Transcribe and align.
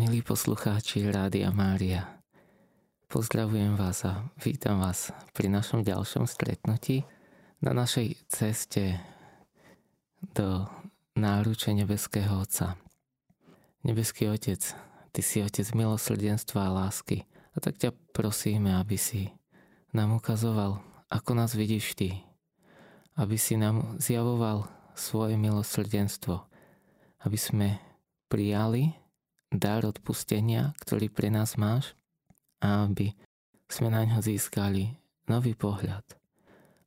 milí 0.00 0.24
poslucháči 0.24 1.04
Rádia 1.12 1.52
Mária. 1.52 2.08
Pozdravujem 3.04 3.76
vás 3.76 4.00
a 4.08 4.24
vítam 4.40 4.80
vás 4.80 5.12
pri 5.36 5.52
našom 5.52 5.84
ďalšom 5.84 6.24
stretnutí 6.24 7.04
na 7.60 7.76
našej 7.76 8.16
ceste 8.24 8.96
do 10.32 10.64
náruče 11.20 11.76
Nebeského 11.76 12.32
Otca. 12.32 12.80
Nebeský 13.84 14.32
Otec, 14.32 14.72
Ty 15.12 15.20
si 15.20 15.44
Otec 15.44 15.68
milosrdenstva 15.76 16.72
a 16.72 16.74
lásky 16.80 17.28
a 17.52 17.60
tak 17.60 17.76
ťa 17.76 17.92
prosíme, 18.16 18.72
aby 18.80 18.96
si 18.96 19.28
nám 19.92 20.16
ukazoval, 20.16 20.80
ako 21.12 21.36
nás 21.36 21.52
vidíš 21.52 21.92
Ty. 21.92 22.16
Aby 23.20 23.36
si 23.36 23.60
nám 23.60 24.00
zjavoval 24.00 24.64
svoje 24.96 25.36
milosrdenstvo. 25.36 26.48
Aby 27.20 27.36
sme 27.36 27.68
prijali 28.32 28.96
dar 29.50 29.82
odpustenia, 29.82 30.72
ktorý 30.82 31.10
pre 31.10 31.28
nás 31.28 31.58
máš 31.58 31.98
a 32.62 32.86
aby 32.86 33.12
sme 33.66 33.90
na 33.90 34.06
ňo 34.06 34.22
získali 34.22 34.94
nový 35.26 35.58
pohľad. 35.58 36.02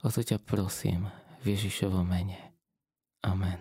O 0.03 0.11
to 0.11 0.23
ťa 0.23 0.39
prosím 0.43 1.07
v 1.43 1.55
Ježišovom 1.55 2.03
mene. 2.03 2.39
Amen. 3.23 3.59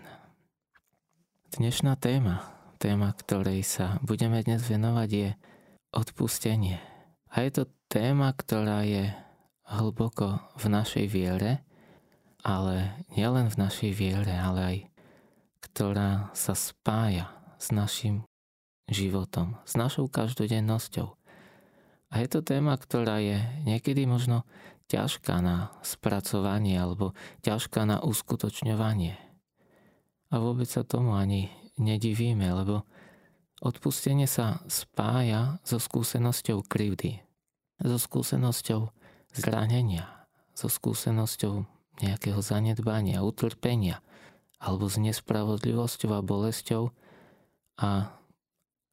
Dnešná 1.54 1.94
téma, 1.98 2.50
téma, 2.82 3.14
ktorej 3.14 3.62
sa 3.62 3.98
budeme 4.02 4.42
dnes 4.42 4.62
venovať 4.66 5.10
je 5.10 5.28
odpustenie. 5.94 6.82
A 7.30 7.46
je 7.46 7.50
to 7.62 7.64
téma, 7.86 8.34
ktorá 8.34 8.82
je 8.82 9.12
hlboko 9.70 10.42
v 10.58 10.64
našej 10.66 11.06
viere, 11.06 11.62
ale 12.42 13.06
nielen 13.14 13.46
v 13.50 13.60
našej 13.62 13.92
viere, 13.94 14.34
ale 14.34 14.60
aj 14.60 14.78
ktorá 15.62 16.34
sa 16.34 16.58
spája 16.58 17.30
s 17.62 17.70
našim 17.70 18.26
životom, 18.90 19.58
s 19.66 19.78
našou 19.78 20.10
každodennosťou. 20.10 21.14
A 22.12 22.14
je 22.20 22.28
to 22.28 22.44
téma, 22.44 22.76
ktorá 22.76 23.22
je 23.22 23.40
niekedy 23.64 24.04
možno 24.04 24.44
ťažká 24.92 25.40
na 25.40 25.72
spracovanie 25.80 26.76
alebo 26.76 27.16
ťažká 27.40 27.88
na 27.88 28.04
uskutočňovanie. 28.04 29.16
A 30.28 30.34
vôbec 30.36 30.68
sa 30.68 30.84
tomu 30.84 31.16
ani 31.16 31.48
nedivíme, 31.80 32.44
lebo 32.44 32.84
odpustenie 33.64 34.28
sa 34.28 34.60
spája 34.68 35.62
so 35.64 35.80
skúsenosťou 35.80 36.66
krivdy, 36.68 37.24
so 37.80 37.96
skúsenosťou 37.96 38.92
zranenia, 39.32 40.28
so 40.52 40.68
skúsenosťou 40.68 41.64
nejakého 42.04 42.40
zanedbania, 42.44 43.24
utrpenia 43.24 44.04
alebo 44.62 44.86
s 44.86 44.94
nespravodlivosťou 45.00 46.10
a 46.14 46.20
bolesťou 46.22 46.94
a 47.82 48.14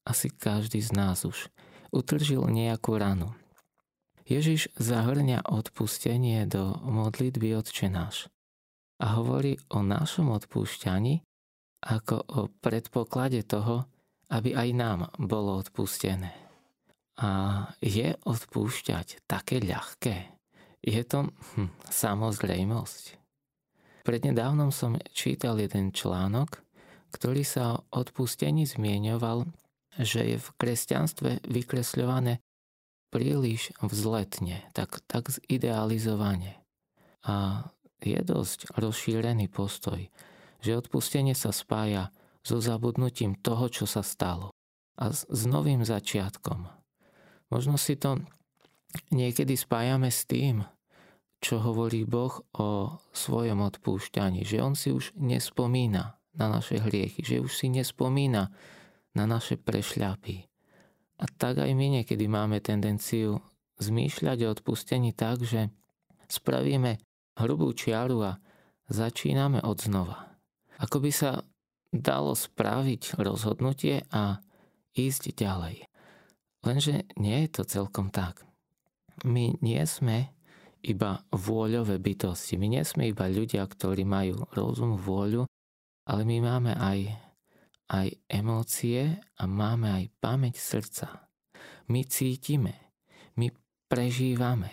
asi 0.09 0.33
každý 0.33 0.81
z 0.81 0.97
nás 0.97 1.21
už 1.21 1.53
utržil 1.93 2.41
nejakú 2.49 2.97
ranu. 2.97 3.37
Ježiš 4.25 4.73
zahrňa 4.77 5.45
odpustenie 5.45 6.49
do 6.49 6.77
modlitby 6.85 7.53
Otče 7.57 7.89
náš 7.89 8.29
a 9.01 9.17
hovorí 9.17 9.57
o 9.69 9.85
našom 9.85 10.33
odpúšťaní 10.33 11.21
ako 11.79 12.15
o 12.29 12.39
predpoklade 12.61 13.41
toho, 13.45 13.87
aby 14.29 14.53
aj 14.53 14.69
nám 14.75 14.99
bolo 15.17 15.57
odpustené. 15.57 16.35
A 17.19 17.29
je 17.81 18.13
odpúšťať 18.21 19.25
také 19.25 19.63
ľahké? 19.63 20.29
Je 20.85 21.01
to 21.03 21.27
hm, 21.27 21.73
samozrejmosť. 21.89 23.19
Prednedávnom 24.05 24.71
som 24.71 24.95
čítal 25.11 25.59
jeden 25.59 25.91
článok, 25.91 26.63
ktorý 27.11 27.43
sa 27.43 27.75
o 27.75 27.83
odpustení 27.91 28.63
zmieňoval 28.69 29.49
že 29.97 30.35
je 30.35 30.37
v 30.37 30.49
kresťanstve 30.59 31.47
vykresľované 31.49 32.43
príliš 33.09 33.73
vzletne, 33.81 34.61
tak, 34.77 35.01
tak 35.09 35.33
zidealizovane. 35.33 36.61
A 37.25 37.67
je 37.99 38.19
dosť 38.21 38.77
rozšírený 38.77 39.49
postoj, 39.51 40.07
že 40.61 40.77
odpustenie 40.77 41.35
sa 41.35 41.51
spája 41.51 42.13
so 42.45 42.63
zabudnutím 42.63 43.35
toho, 43.35 43.67
čo 43.67 43.83
sa 43.89 44.05
stalo 44.05 44.55
a 44.99 45.11
s, 45.11 45.27
s 45.27 45.41
novým 45.47 45.83
začiatkom. 45.83 46.67
Možno 47.49 47.75
si 47.75 47.97
to 47.97 48.21
niekedy 49.09 49.55
spájame 49.55 50.11
s 50.11 50.23
tým, 50.27 50.63
čo 51.39 51.63
hovorí 51.63 52.03
Boh 52.03 52.43
o 52.59 52.99
svojom 53.15 53.63
odpúšťaní, 53.63 54.43
že 54.43 54.59
On 54.59 54.75
si 54.75 54.91
už 54.91 55.15
nespomína 55.15 56.19
na 56.35 56.45
naše 56.51 56.83
hriechy, 56.83 57.23
že 57.23 57.39
už 57.39 57.51
si 57.55 57.71
nespomína 57.71 58.51
na 59.19 59.27
naše 59.27 59.59
prešľapy. 59.59 60.47
A 61.19 61.25
tak 61.35 61.59
aj 61.59 61.75
my 61.75 61.99
niekedy 61.99 62.31
máme 62.31 62.63
tendenciu 62.63 63.43
zmýšľať 63.83 64.47
o 64.47 64.51
odpustení 64.55 65.11
tak, 65.11 65.43
že 65.43 65.67
spravíme 66.31 66.95
hrubú 67.35 67.75
čiaru 67.75 68.23
a 68.23 68.39
začíname 68.87 69.59
od 69.59 69.75
znova. 69.83 70.39
Ako 70.79 71.03
by 71.03 71.11
sa 71.11 71.43
dalo 71.91 72.31
spraviť 72.31 73.19
rozhodnutie 73.19 74.07
a 74.15 74.39
ísť 74.95 75.35
ďalej. 75.35 75.83
Lenže 76.63 77.07
nie 77.19 77.43
je 77.43 77.49
to 77.51 77.63
celkom 77.67 78.11
tak. 78.11 78.47
My 79.27 79.55
nie 79.59 79.83
sme 79.83 80.31
iba 80.79 81.23
vôľové 81.35 81.99
bytosti. 81.99 82.55
My 82.55 82.71
nie 82.71 82.83
sme 82.87 83.11
iba 83.11 83.27
ľudia, 83.27 83.67
ktorí 83.67 84.07
majú 84.07 84.47
rozum, 84.55 84.95
vôľu, 84.95 85.43
ale 86.07 86.21
my 86.23 86.37
máme 86.39 86.71
aj 86.79 87.28
aj 87.89 88.21
emócie 88.29 89.17
a 89.37 89.43
máme 89.49 89.89
aj 89.89 90.05
pamäť 90.21 90.61
srdca. 90.61 91.29
My 91.89 92.05
cítime, 92.05 92.93
my 93.33 93.49
prežívame. 93.89 94.69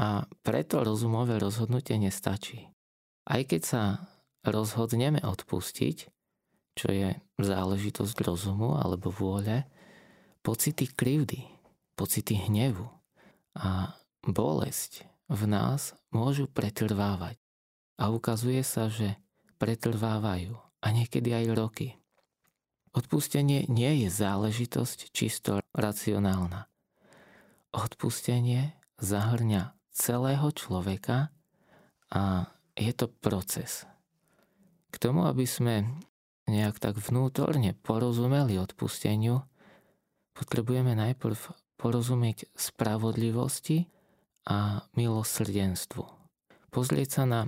A 0.00 0.24
preto 0.46 0.80
rozumové 0.80 1.36
rozhodnutie 1.36 1.98
nestačí. 1.98 2.70
Aj 3.26 3.42
keď 3.44 3.62
sa 3.66 3.82
rozhodneme 4.46 5.20
odpustiť, 5.20 5.96
čo 6.78 6.88
je 6.88 7.18
záležitosť 7.36 8.16
rozumu 8.24 8.78
alebo 8.78 9.12
vôle, 9.12 9.68
pocity 10.40 10.88
krivdy, 10.88 11.44
pocity 11.98 12.48
hnevu 12.48 12.88
a 13.60 13.92
bolesť 14.24 15.04
v 15.28 15.42
nás 15.44 15.92
môžu 16.08 16.48
pretrvávať. 16.48 17.36
A 18.00 18.08
ukazuje 18.08 18.64
sa, 18.64 18.88
že 18.88 19.20
pretrvávajú 19.60 20.56
a 20.56 20.86
niekedy 20.88 21.36
aj 21.36 21.46
roky. 21.52 21.88
Odpustenie 22.90 23.70
nie 23.70 24.02
je 24.02 24.08
záležitosť 24.10 25.14
čisto 25.14 25.62
racionálna. 25.70 26.66
Odpustenie 27.70 28.74
zahrňa 28.98 29.78
celého 29.94 30.50
človeka 30.50 31.30
a 32.10 32.50
je 32.74 32.90
to 32.90 33.06
proces. 33.06 33.86
K 34.90 34.96
tomu, 34.98 35.30
aby 35.30 35.46
sme 35.46 35.86
nejak 36.50 36.82
tak 36.82 36.98
vnútorne 36.98 37.78
porozumeli 37.86 38.58
odpusteniu, 38.58 39.46
potrebujeme 40.34 40.98
najprv 40.98 41.38
porozumieť 41.78 42.50
spravodlivosti 42.58 43.86
a 44.50 44.82
milosrdenstvu. 44.98 46.02
Pozrieť 46.74 47.22
sa 47.22 47.24
na 47.30 47.40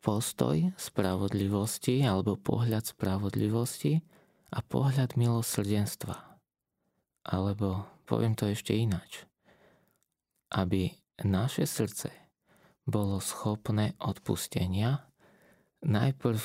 postoj 0.00 0.72
spravodlivosti 0.80 2.00
alebo 2.08 2.40
pohľad 2.40 2.88
spravodlivosti 2.88 4.00
a 4.50 4.58
pohľad 4.62 5.18
milosrdenstva. 5.18 6.14
Alebo 7.26 7.86
poviem 8.06 8.38
to 8.38 8.46
ešte 8.46 8.70
ináč. 8.74 9.26
Aby 10.54 10.94
naše 11.26 11.66
srdce 11.66 12.14
bolo 12.86 13.18
schopné 13.18 13.98
odpustenia, 13.98 15.02
najprv 15.82 16.38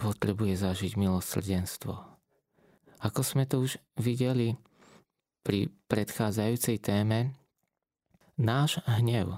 potrebuje 0.00 0.56
zažiť 0.56 0.96
milosrdenstvo. 0.96 1.94
Ako 3.04 3.20
sme 3.20 3.44
to 3.44 3.60
už 3.60 3.76
videli 4.00 4.56
pri 5.44 5.68
predchádzajúcej 5.92 6.80
téme, 6.80 7.36
náš 8.40 8.80
hnev 8.88 9.36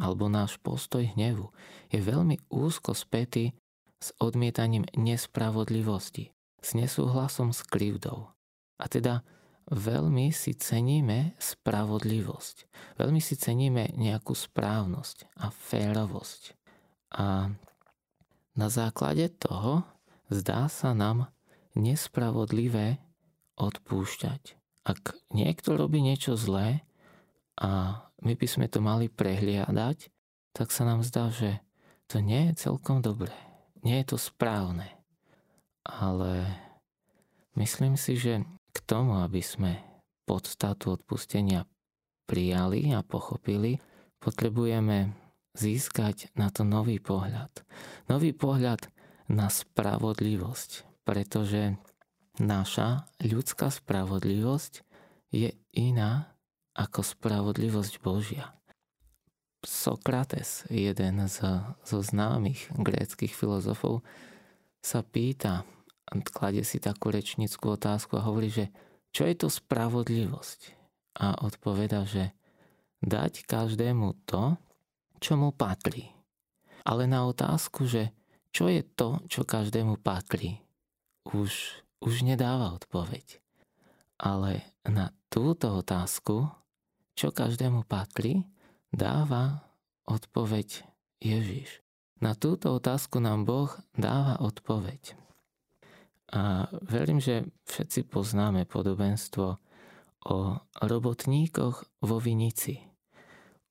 alebo 0.00 0.30
náš 0.30 0.56
postoj 0.62 1.04
hnevu 1.04 1.52
je 1.92 2.00
veľmi 2.00 2.40
úzko 2.48 2.96
spätý 2.96 3.52
s 3.98 4.14
odmietaním 4.22 4.86
nespravodlivosti 4.94 6.37
s 6.58 6.74
nesúhlasom 6.74 7.54
s 7.54 7.62
krivdou. 7.62 8.30
A 8.78 8.84
teda 8.86 9.26
veľmi 9.70 10.30
si 10.30 10.56
ceníme 10.56 11.36
spravodlivosť. 11.38 12.56
Veľmi 12.98 13.20
si 13.20 13.34
ceníme 13.36 13.94
nejakú 13.94 14.32
správnosť 14.32 15.28
a 15.38 15.52
férovosť. 15.52 16.42
A 17.18 17.52
na 18.58 18.68
základe 18.68 19.30
toho 19.38 19.86
zdá 20.32 20.66
sa 20.66 20.96
nám 20.96 21.30
nespravodlivé 21.78 22.98
odpúšťať. 23.54 24.58
Ak 24.88 25.14
niekto 25.30 25.76
robí 25.76 26.00
niečo 26.00 26.34
zlé 26.34 26.82
a 27.60 28.02
my 28.18 28.34
by 28.34 28.46
sme 28.48 28.66
to 28.66 28.82
mali 28.82 29.06
prehliadať, 29.06 30.10
tak 30.56 30.74
sa 30.74 30.82
nám 30.88 31.06
zdá, 31.06 31.30
že 31.30 31.62
to 32.08 32.18
nie 32.24 32.50
je 32.50 32.66
celkom 32.66 33.04
dobré. 33.04 33.34
Nie 33.84 34.02
je 34.02 34.16
to 34.16 34.18
správne 34.18 34.97
ale 35.88 36.44
myslím 37.56 37.96
si, 37.96 38.20
že 38.20 38.44
k 38.70 38.78
tomu, 38.84 39.18
aby 39.24 39.40
sme 39.40 39.80
podstatu 40.28 40.92
odpustenia 41.00 41.64
prijali 42.28 42.92
a 42.92 43.00
pochopili, 43.00 43.80
potrebujeme 44.20 45.16
získať 45.56 46.28
na 46.36 46.52
to 46.52 46.62
nový 46.62 47.00
pohľad. 47.00 47.50
Nový 48.12 48.36
pohľad 48.36 48.92
na 49.32 49.48
spravodlivosť, 49.48 51.02
pretože 51.08 51.80
naša 52.36 53.08
ľudská 53.24 53.72
spravodlivosť 53.72 54.84
je 55.32 55.56
iná 55.72 56.36
ako 56.76 57.02
spravodlivosť 57.02 57.94
Božia. 58.04 58.54
Sokrates, 59.66 60.62
jeden 60.70 61.18
z, 61.26 61.38
zo 61.82 61.98
známych 61.98 62.70
gréckých 62.78 63.34
filozofov, 63.34 64.06
sa 64.78 65.02
pýta, 65.02 65.66
kladie 66.24 66.64
si 66.64 66.80
takú 66.80 67.12
rečnickú 67.12 67.76
otázku 67.76 68.16
a 68.16 68.26
hovorí, 68.26 68.48
že 68.48 68.72
čo 69.12 69.28
je 69.28 69.34
to 69.36 69.48
spravodlivosť? 69.48 70.76
A 71.18 71.42
odpoveda, 71.42 72.06
že 72.06 72.30
dať 73.02 73.44
každému 73.46 74.26
to, 74.26 74.54
čo 75.18 75.34
mu 75.34 75.50
patrí. 75.50 76.14
Ale 76.86 77.10
na 77.10 77.26
otázku, 77.26 77.84
že 77.84 78.14
čo 78.54 78.70
je 78.70 78.80
to, 78.82 79.20
čo 79.28 79.44
každému 79.44 80.00
patrí, 80.00 80.62
už, 81.28 81.82
už 82.00 82.14
nedáva 82.24 82.72
odpoveď. 82.72 83.42
Ale 84.18 84.64
na 84.88 85.12
túto 85.28 85.78
otázku, 85.78 86.48
čo 87.14 87.34
každému 87.34 87.84
patrí, 87.84 88.46
dáva 88.94 89.68
odpoveď 90.08 90.86
Ježiš. 91.20 91.82
Na 92.18 92.34
túto 92.34 92.74
otázku 92.74 93.22
nám 93.22 93.46
Boh 93.46 93.70
dáva 93.94 94.42
odpoveď. 94.42 95.14
A 96.28 96.68
verím, 96.84 97.24
že 97.24 97.48
všetci 97.64 98.04
poznáme 98.12 98.68
podobenstvo 98.68 99.46
o 100.28 100.36
robotníkoch 100.84 102.04
vo 102.04 102.16
Vinici. 102.20 102.76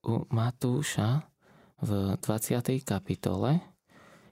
U 0.08 0.26
Matúša 0.34 1.28
v 1.84 2.18
20. 2.18 2.82
kapitole 2.82 3.62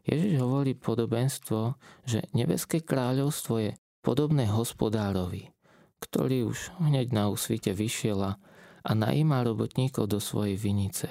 Ježiš 0.05 0.37
hovorí 0.41 0.77
podobenstvo, 0.77 1.77
že 2.05 2.25
nebeské 2.33 2.81
kráľovstvo 2.81 3.53
je 3.61 3.71
podobné 4.05 4.45
hospodárovi, 4.49 5.49
ktorý 5.97 6.49
už 6.49 6.77
hneď 6.77 7.09
na 7.09 7.29
úsvite 7.29 7.73
vyšiel 7.73 8.37
a 8.85 8.91
najíma 8.93 9.41
robotníkov 9.41 10.05
do 10.09 10.21
svojej 10.21 10.57
vinice. 10.61 11.09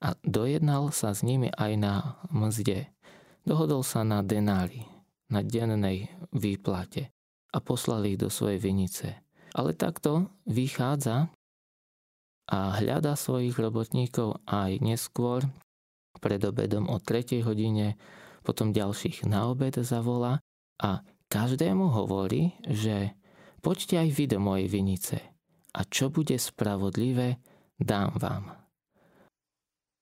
A 0.00 0.14
dojednal 0.22 0.94
sa 0.94 1.10
s 1.10 1.26
nimi 1.26 1.50
aj 1.50 1.72
na 1.74 1.94
mzde. 2.30 2.88
Dohodol 3.42 3.82
sa 3.82 4.06
na 4.06 4.22
denári, 4.22 4.86
na 5.30 5.40
dennej 5.46 6.10
výplate 6.34 7.10
a 7.50 7.58
poslal 7.58 8.06
ich 8.06 8.18
do 8.18 8.30
svojej 8.30 8.60
vinice. 8.62 9.08
Ale 9.54 9.74
takto 9.74 10.30
vychádza 10.46 11.30
a 12.50 12.58
hľada 12.82 13.14
svojich 13.14 13.54
robotníkov 13.58 14.42
aj 14.46 14.82
neskôr, 14.82 15.46
pred 16.18 16.42
obedom 16.42 16.90
o 16.90 16.98
3 16.98 17.46
hodine, 17.46 17.94
potom 18.42 18.74
ďalších 18.74 19.26
na 19.26 19.48
obed 19.50 19.78
zavolá 19.80 20.42
a 20.82 21.06
každému 21.30 21.94
hovorí, 21.94 22.58
že 22.66 23.14
poďte 23.62 24.02
aj 24.02 24.08
vy 24.10 24.24
do 24.26 24.38
mojej 24.42 24.68
vinice 24.68 25.16
a 25.70 25.86
čo 25.86 26.10
bude 26.10 26.34
spravodlivé, 26.34 27.38
dám 27.78 28.18
vám. 28.18 28.44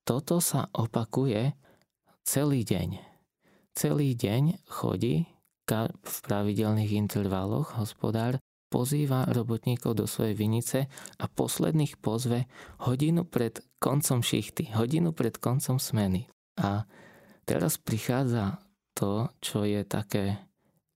Toto 0.09 0.41
sa 0.41 0.73
opakuje 0.73 1.53
celý 2.25 2.65
deň. 2.65 3.08
Celý 3.79 4.19
deň 4.19 4.67
chodí 4.67 5.23
v 6.03 6.17
pravidelných 6.27 6.99
intervaloch 6.99 7.79
hospodár 7.79 8.43
pozýva 8.75 9.31
robotníkov 9.31 10.03
do 10.03 10.11
svojej 10.11 10.35
vinice 10.35 10.91
a 11.15 11.31
posledných 11.31 11.95
pozve 12.03 12.51
hodinu 12.83 13.23
pred 13.23 13.63
koncom 13.79 14.19
šichty, 14.19 14.75
hodinu 14.75 15.15
pred 15.15 15.39
koncom 15.39 15.79
smeny. 15.79 16.27
A 16.59 16.91
teraz 17.47 17.79
prichádza 17.79 18.59
to, 18.99 19.31
čo 19.39 19.63
je 19.63 19.87
také 19.87 20.43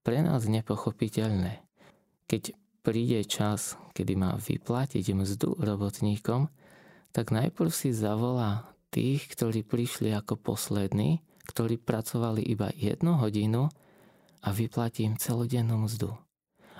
pre 0.03 0.19
nás 0.19 0.43
nepochopiteľné. 0.51 1.63
Keď 2.27 2.51
príde 2.83 3.23
čas, 3.23 3.79
kedy 3.95 4.19
má 4.19 4.35
vyplatiť 4.35 5.15
mzdu 5.15 5.55
robotníkom, 5.55 6.51
tak 7.15 7.31
najprv 7.31 7.71
si 7.71 7.95
zavolá 7.95 8.75
tých, 8.91 9.23
ktorí 9.31 9.63
prišli 9.63 10.11
ako 10.11 10.35
poslední, 10.35 11.23
ktorí 11.47 11.79
pracovali 11.79 12.43
iba 12.43 12.71
jednu 12.75 13.19
hodinu 13.19 13.67
a 14.43 14.49
vyplatí 14.51 15.07
im 15.07 15.15
celodennú 15.15 15.87
mzdu. 15.87 16.11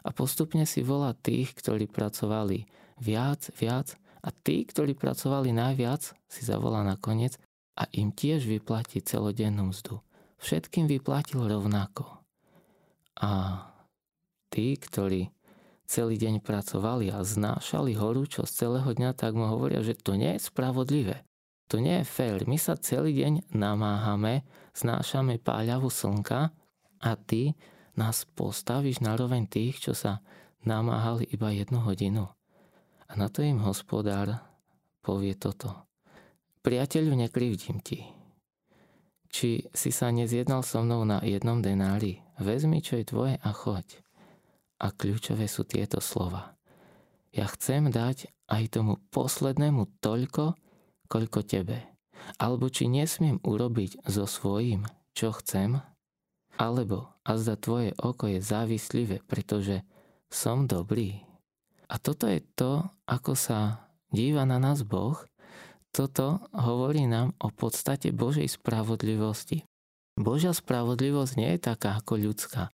A 0.04 0.10
postupne 0.12 0.68
si 0.68 0.84
volá 0.84 1.16
tých, 1.16 1.56
ktorí 1.56 1.88
pracovali 1.88 2.68
viac, 3.00 3.52
viac 3.56 3.96
a 4.24 4.30
tí, 4.32 4.68
ktorí 4.68 4.96
pracovali 4.96 5.56
najviac, 5.56 6.16
si 6.28 6.42
zavolá 6.44 6.84
nakoniec 6.84 7.40
a 7.80 7.88
im 7.96 8.12
tiež 8.12 8.44
vyplatí 8.48 9.00
celodennú 9.00 9.72
mzdu. 9.72 10.04
Všetkým 10.44 10.92
vyplatil 10.92 11.40
rovnako. 11.48 12.20
A 13.20 13.64
tí, 14.52 14.76
ktorí 14.76 15.32
celý 15.88 16.20
deň 16.20 16.44
pracovali 16.44 17.12
a 17.16 17.24
znášali 17.24 17.96
horúčosť 17.96 18.52
celého 18.52 18.90
dňa, 18.92 19.16
tak 19.16 19.36
mu 19.36 19.48
hovoria, 19.48 19.80
že 19.80 19.96
to 19.96 20.20
nie 20.20 20.36
je 20.36 20.48
spravodlivé. 20.48 21.24
To 21.72 21.80
nie 21.80 22.02
je 22.02 22.06
fér. 22.06 22.44
My 22.50 22.60
sa 22.60 22.76
celý 22.76 23.16
deň 23.24 23.54
namáhame, 23.56 24.44
znášame 24.76 25.40
páľavu 25.40 25.88
slnka 25.88 26.52
a 27.00 27.12
ty 27.16 27.56
nás 27.96 28.26
postavíš 28.36 29.00
na 29.00 29.14
roveň 29.16 29.48
tých, 29.48 29.90
čo 29.90 29.94
sa 29.94 30.20
namáhali 30.66 31.30
iba 31.32 31.54
jednu 31.54 31.84
hodinu. 31.84 32.28
A 33.08 33.12
na 33.16 33.30
to 33.30 33.46
im 33.46 33.62
hospodár 33.62 34.42
povie 35.04 35.38
toto. 35.38 35.88
Priateľu, 36.64 37.14
nekrivdím 37.14 37.84
ti. 37.84 38.08
Či 39.34 39.68
si 39.74 39.90
sa 39.90 40.14
nezjednal 40.14 40.62
so 40.64 40.80
mnou 40.86 41.04
na 41.04 41.20
jednom 41.26 41.60
denári, 41.60 42.22
vezmi, 42.38 42.80
čo 42.80 43.02
je 43.02 43.06
tvoje 43.10 43.36
a 43.42 43.50
choď 43.50 44.04
a 44.84 44.92
kľúčové 44.92 45.48
sú 45.48 45.64
tieto 45.64 46.04
slova. 46.04 46.60
Ja 47.32 47.48
chcem 47.48 47.88
dať 47.88 48.30
aj 48.52 48.64
tomu 48.76 49.00
poslednému 49.16 50.04
toľko, 50.04 50.60
koľko 51.12 51.44
tebe. 51.46 51.84
Alebo 52.40 52.72
či 52.72 52.88
nesmiem 52.88 53.44
urobiť 53.44 54.08
so 54.08 54.24
svojím, 54.24 54.88
čo 55.12 55.36
chcem, 55.36 55.84
alebo 56.58 57.14
a 57.26 57.40
zda 57.40 57.58
tvoje 57.58 57.92
oko 57.98 58.30
je 58.30 58.40
závislivé, 58.44 59.24
pretože 59.26 59.82
som 60.30 60.70
dobrý. 60.70 61.24
A 61.90 61.98
toto 62.02 62.26
je 62.30 62.42
to, 62.58 62.86
ako 63.06 63.34
sa 63.38 63.90
díva 64.10 64.46
na 64.46 64.58
nás 64.58 64.82
Boh. 64.86 65.18
Toto 65.94 66.42
hovorí 66.54 67.06
nám 67.06 67.38
o 67.38 67.54
podstate 67.54 68.10
Božej 68.10 68.50
spravodlivosti. 68.50 69.62
Božia 70.18 70.54
spravodlivosť 70.54 71.34
nie 71.38 71.58
je 71.58 71.62
taká 71.62 72.02
ako 72.02 72.18
ľudská. 72.18 72.74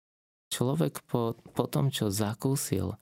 Človek 0.52 1.04
po, 1.09 1.37
po 1.56 1.64
tom, 1.68 1.88
čo 1.88 2.12
zakúsil 2.12 2.97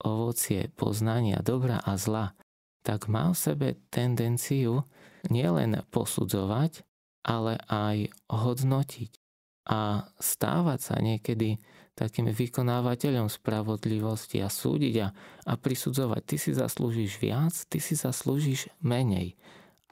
ovocie 0.00 0.70
poznania 0.74 1.44
dobra 1.44 1.82
a 1.82 1.94
zla, 1.98 2.32
tak 2.80 3.06
má 3.08 3.32
v 3.32 3.38
sebe 3.38 3.68
tendenciu 3.92 4.84
nielen 5.28 5.84
posudzovať, 5.92 6.84
ale 7.24 7.60
aj 7.68 8.08
hodnotiť 8.32 9.10
a 9.68 10.08
stávať 10.16 10.78
sa 10.80 10.96
niekedy 10.98 11.60
takým 11.92 12.32
vykonávateľom 12.32 13.28
spravodlivosti 13.28 14.40
a 14.40 14.48
súdiť 14.48 14.94
a, 15.04 15.08
a 15.44 15.52
prisudzovať. 15.60 16.22
Ty 16.24 16.36
si 16.40 16.50
zaslúžiš 16.56 17.20
viac, 17.20 17.52
ty 17.68 17.76
si 17.76 17.92
zaslúžiš 17.92 18.72
menej. 18.80 19.36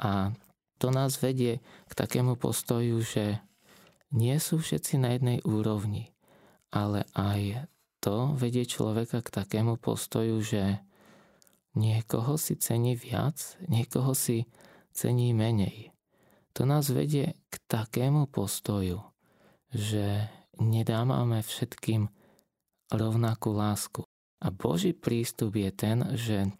A 0.01 0.33
to 0.81 0.89
nás 0.89 1.21
vedie 1.21 1.61
k 1.85 1.93
takému 1.93 2.41
postoju, 2.41 3.05
že 3.05 3.45
nie 4.09 4.41
sú 4.41 4.57
všetci 4.57 4.97
na 4.97 5.21
jednej 5.21 5.45
úrovni 5.45 6.17
ale 6.73 7.09
aj 7.17 7.69
to 7.99 8.37
vedie 8.37 8.69
človeka 8.69 9.25
k 9.25 9.33
takému 9.33 9.81
postoju, 9.81 10.39
že 10.45 10.81
niekoho 11.77 12.41
si 12.41 12.57
cení 12.57 12.97
viac, 12.97 13.59
niekoho 13.69 14.15
si 14.17 14.49
cení 14.95 15.35
menej. 15.37 15.93
To 16.57 16.67
nás 16.67 16.91
vedie 16.91 17.39
k 17.49 17.55
takému 17.71 18.27
postoju, 18.31 18.99
že 19.71 20.27
nedávame 20.59 21.45
všetkým 21.45 22.11
rovnakú 22.91 23.55
lásku. 23.55 24.03
A 24.39 24.55
Boží 24.55 24.95
prístup 24.95 25.59
je 25.59 25.71
ten, 25.75 25.99
že 26.15 26.51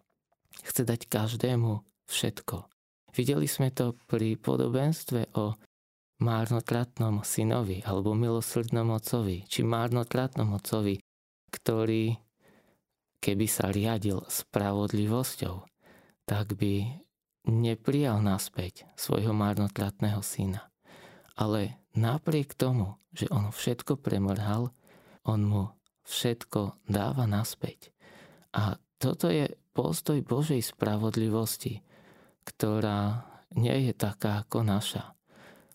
chce 0.63 0.83
dať 0.83 1.07
každému 1.07 1.83
všetko. 2.07 2.67
Videli 3.15 3.47
sme 3.49 3.73
to 3.73 3.97
pri 4.07 4.37
podobenstve 4.37 5.35
o 5.35 5.57
márnotratnom 6.19 7.23
synovi 7.23 7.79
alebo 7.83 8.13
milosrdnom 8.13 8.91
otcovi, 8.95 9.47
či 9.47 9.63
márnotratnom 9.63 10.51
otcovi, 10.55 10.99
ktorý 11.49 12.19
keby 13.19 13.45
sa 13.47 13.71
riadil 13.71 14.23
spravodlivosťou, 14.27 15.63
tak 16.25 16.55
by 16.55 17.03
neprijal 17.47 18.19
naspäť 18.19 18.87
svojho 18.95 19.31
márnotratného 19.35 20.19
syna. 20.23 20.67
Ale 21.39 21.79
napriek 21.95 22.55
tomu, 22.55 22.99
že 23.15 23.31
on 23.31 23.51
všetko 23.55 23.99
premrhal, 23.99 24.71
on 25.23 25.41
mu 25.43 25.63
všetko 26.03 26.79
dáva 26.89 27.29
naspäť. 27.29 27.93
A 28.55 28.75
toto 28.99 29.31
je 29.31 29.47
postoj 29.71 30.19
Božej 30.25 30.59
spravodlivosti, 30.59 31.79
ktorá 32.43 33.23
nie 33.55 33.89
je 33.89 33.93
taká 33.95 34.43
ako 34.43 34.65
naša. 34.65 35.15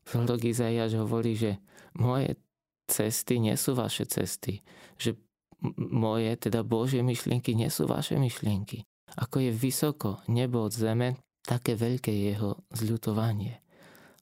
Prorok 0.04 0.44
Izaiáš 0.44 1.00
hovorí, 1.00 1.32
že 1.32 1.56
moje 1.96 2.36
cesty 2.84 3.40
nie 3.40 3.56
sú 3.56 3.72
vaše 3.72 4.04
cesty. 4.04 4.60
Že 5.00 5.16
moje, 5.76 6.36
teda 6.36 6.60
Božie 6.60 7.00
myšlienky 7.00 7.56
nie 7.56 7.72
sú 7.72 7.88
vaše 7.88 8.20
myšlienky. 8.20 8.84
Ako 9.16 9.40
je 9.40 9.52
vysoko 9.54 10.20
nebo 10.28 10.66
od 10.66 10.74
zeme, 10.74 11.16
také 11.44 11.76
veľké 11.78 12.10
je 12.10 12.24
jeho 12.34 12.50
zľutovanie. 12.72 13.60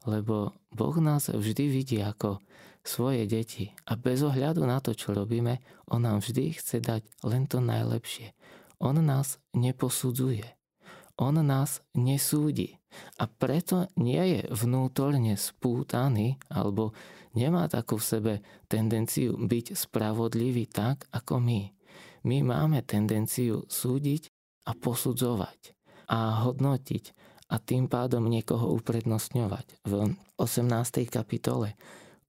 Lebo 0.07 0.55
Boh 0.75 0.97
nás 0.99 1.31
vždy 1.31 1.65
vidí 1.71 1.99
ako 2.03 2.43
svoje 2.83 3.27
deti 3.31 3.71
a 3.87 3.95
bez 3.95 4.27
ohľadu 4.27 4.67
na 4.67 4.83
to, 4.83 4.93
čo 4.93 5.15
robíme, 5.15 5.63
On 5.87 6.03
nám 6.03 6.19
vždy 6.19 6.59
chce 6.59 6.83
dať 6.83 7.03
len 7.23 7.47
to 7.47 7.63
najlepšie. 7.63 8.35
On 8.83 8.99
nás 8.99 9.39
neposudzuje. 9.55 10.43
On 11.15 11.35
nás 11.39 11.79
nesúdi. 11.95 12.83
A 13.17 13.31
preto 13.31 13.89
nie 13.95 14.21
je 14.21 14.41
vnútorne 14.51 15.39
spútaný 15.39 16.37
alebo 16.51 16.93
nemá 17.37 17.69
takú 17.69 17.99
v 17.99 18.09
sebe 18.09 18.35
tendenciu 18.69 19.37
byť 19.37 19.77
spravodlivý 19.77 20.69
tak, 20.69 21.09
ako 21.13 21.41
my. 21.41 21.61
My 22.23 22.39
máme 22.47 22.87
tendenciu 22.87 23.67
súdiť 23.67 24.31
a 24.69 24.79
posudzovať 24.79 25.75
a 26.13 26.47
hodnotiť 26.47 27.05
a 27.53 27.59
tým 27.59 27.91
pádom 27.91 28.25
niekoho 28.31 28.73
uprednostňovať. 28.79 29.67
V 29.85 30.17
18. 30.39 31.11
kapitole 31.11 31.75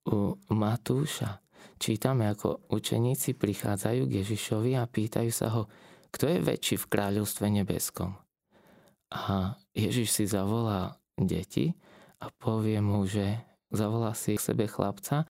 u 0.09 0.35
Matúša 0.51 1.39
čítame, 1.79 2.27
ako 2.27 2.67
učeníci 2.71 3.35
prichádzajú 3.35 4.01
k 4.07 4.15
Ježišovi 4.23 4.71
a 4.79 4.87
pýtajú 4.87 5.31
sa 5.31 5.51
ho, 5.51 5.67
kto 6.11 6.31
je 6.31 6.39
väčší 6.39 6.75
v 6.79 6.89
kráľovstve 6.89 7.45
nebeskom. 7.51 8.15
A 9.13 9.55
Ježiš 9.77 10.09
si 10.09 10.25
zavolá 10.25 10.97
deti 11.15 11.75
a 12.19 12.33
povie 12.33 12.81
mu, 12.81 13.05
že 13.05 13.52
zavolá 13.73 14.13
si 14.13 14.37
k 14.37 14.45
sebe 14.53 14.69
chlapca 14.69 15.25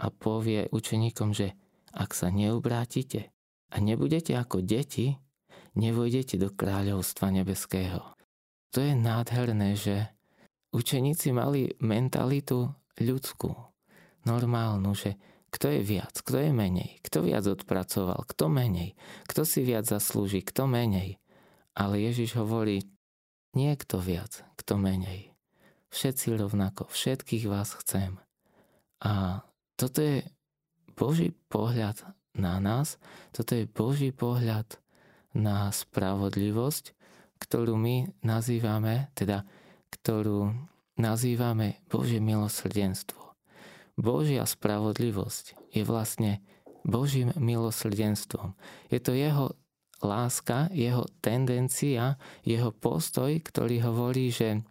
a 0.00 0.06
povie 0.08 0.70
učeníkom, 0.70 1.34
že 1.34 1.52
ak 1.90 2.14
sa 2.14 2.30
neubrátite 2.30 3.34
a 3.74 3.76
nebudete 3.82 4.32
ako 4.38 4.62
deti, 4.62 5.18
nevojdete 5.74 6.38
do 6.38 6.54
kráľovstva 6.54 7.34
nebeského. 7.34 8.14
To 8.70 8.78
je 8.78 8.94
nádherné, 8.94 9.74
že 9.74 10.06
učeníci 10.70 11.34
mali 11.34 11.74
mentalitu 11.82 12.70
ľudskú, 13.02 13.50
normálnu, 14.22 14.94
že 14.94 15.18
kto 15.50 15.66
je 15.74 15.80
viac, 15.82 16.14
kto 16.22 16.46
je 16.46 16.50
menej, 16.54 17.02
kto 17.02 17.26
viac 17.26 17.42
odpracoval, 17.50 18.22
kto 18.22 18.46
menej, 18.46 18.94
kto 19.26 19.42
si 19.42 19.66
viac 19.66 19.90
zaslúži, 19.90 20.46
kto 20.46 20.70
menej. 20.70 21.18
Ale 21.74 21.98
Ježiš 21.98 22.38
hovorí, 22.38 22.86
nie 23.58 23.74
kto 23.74 23.98
viac, 23.98 24.46
kto 24.54 24.78
menej 24.78 25.29
všetci 25.90 26.38
rovnako, 26.38 26.86
všetkých 26.90 27.44
vás 27.50 27.74
chcem. 27.82 28.18
A 29.02 29.42
toto 29.74 30.00
je 30.00 30.26
Boží 30.94 31.34
pohľad 31.50 32.02
na 32.36 32.62
nás, 32.62 32.96
toto 33.34 33.58
je 33.58 33.66
Boží 33.66 34.14
pohľad 34.14 34.78
na 35.34 35.70
spravodlivosť, 35.70 36.94
ktorú 37.40 37.74
my 37.78 38.10
nazývame, 38.20 39.08
teda 39.16 39.46
ktorú 39.90 40.52
nazývame 41.00 41.80
Božie 41.88 42.20
milosrdenstvo. 42.20 43.34
Božia 43.96 44.44
spravodlivosť 44.44 45.74
je 45.74 45.82
vlastne 45.84 46.44
Božím 46.84 47.32
milosrdenstvom. 47.36 48.56
Je 48.88 49.00
to 49.00 49.12
jeho 49.12 49.56
láska, 50.00 50.72
jeho 50.72 51.04
tendencia, 51.20 52.16
jeho 52.44 52.72
postoj, 52.72 53.28
ktorý 53.36 53.84
hovorí, 53.84 54.32
že 54.32 54.64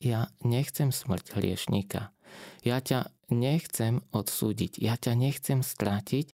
ja 0.00 0.28
nechcem 0.44 0.92
smrť 0.92 1.36
hriešníka. 1.36 2.12
Ja 2.62 2.78
ťa 2.82 3.10
nechcem 3.32 4.04
odsúdiť, 4.12 4.78
ja 4.82 4.98
ťa 4.98 5.16
nechcem 5.16 5.64
stratiť, 5.64 6.30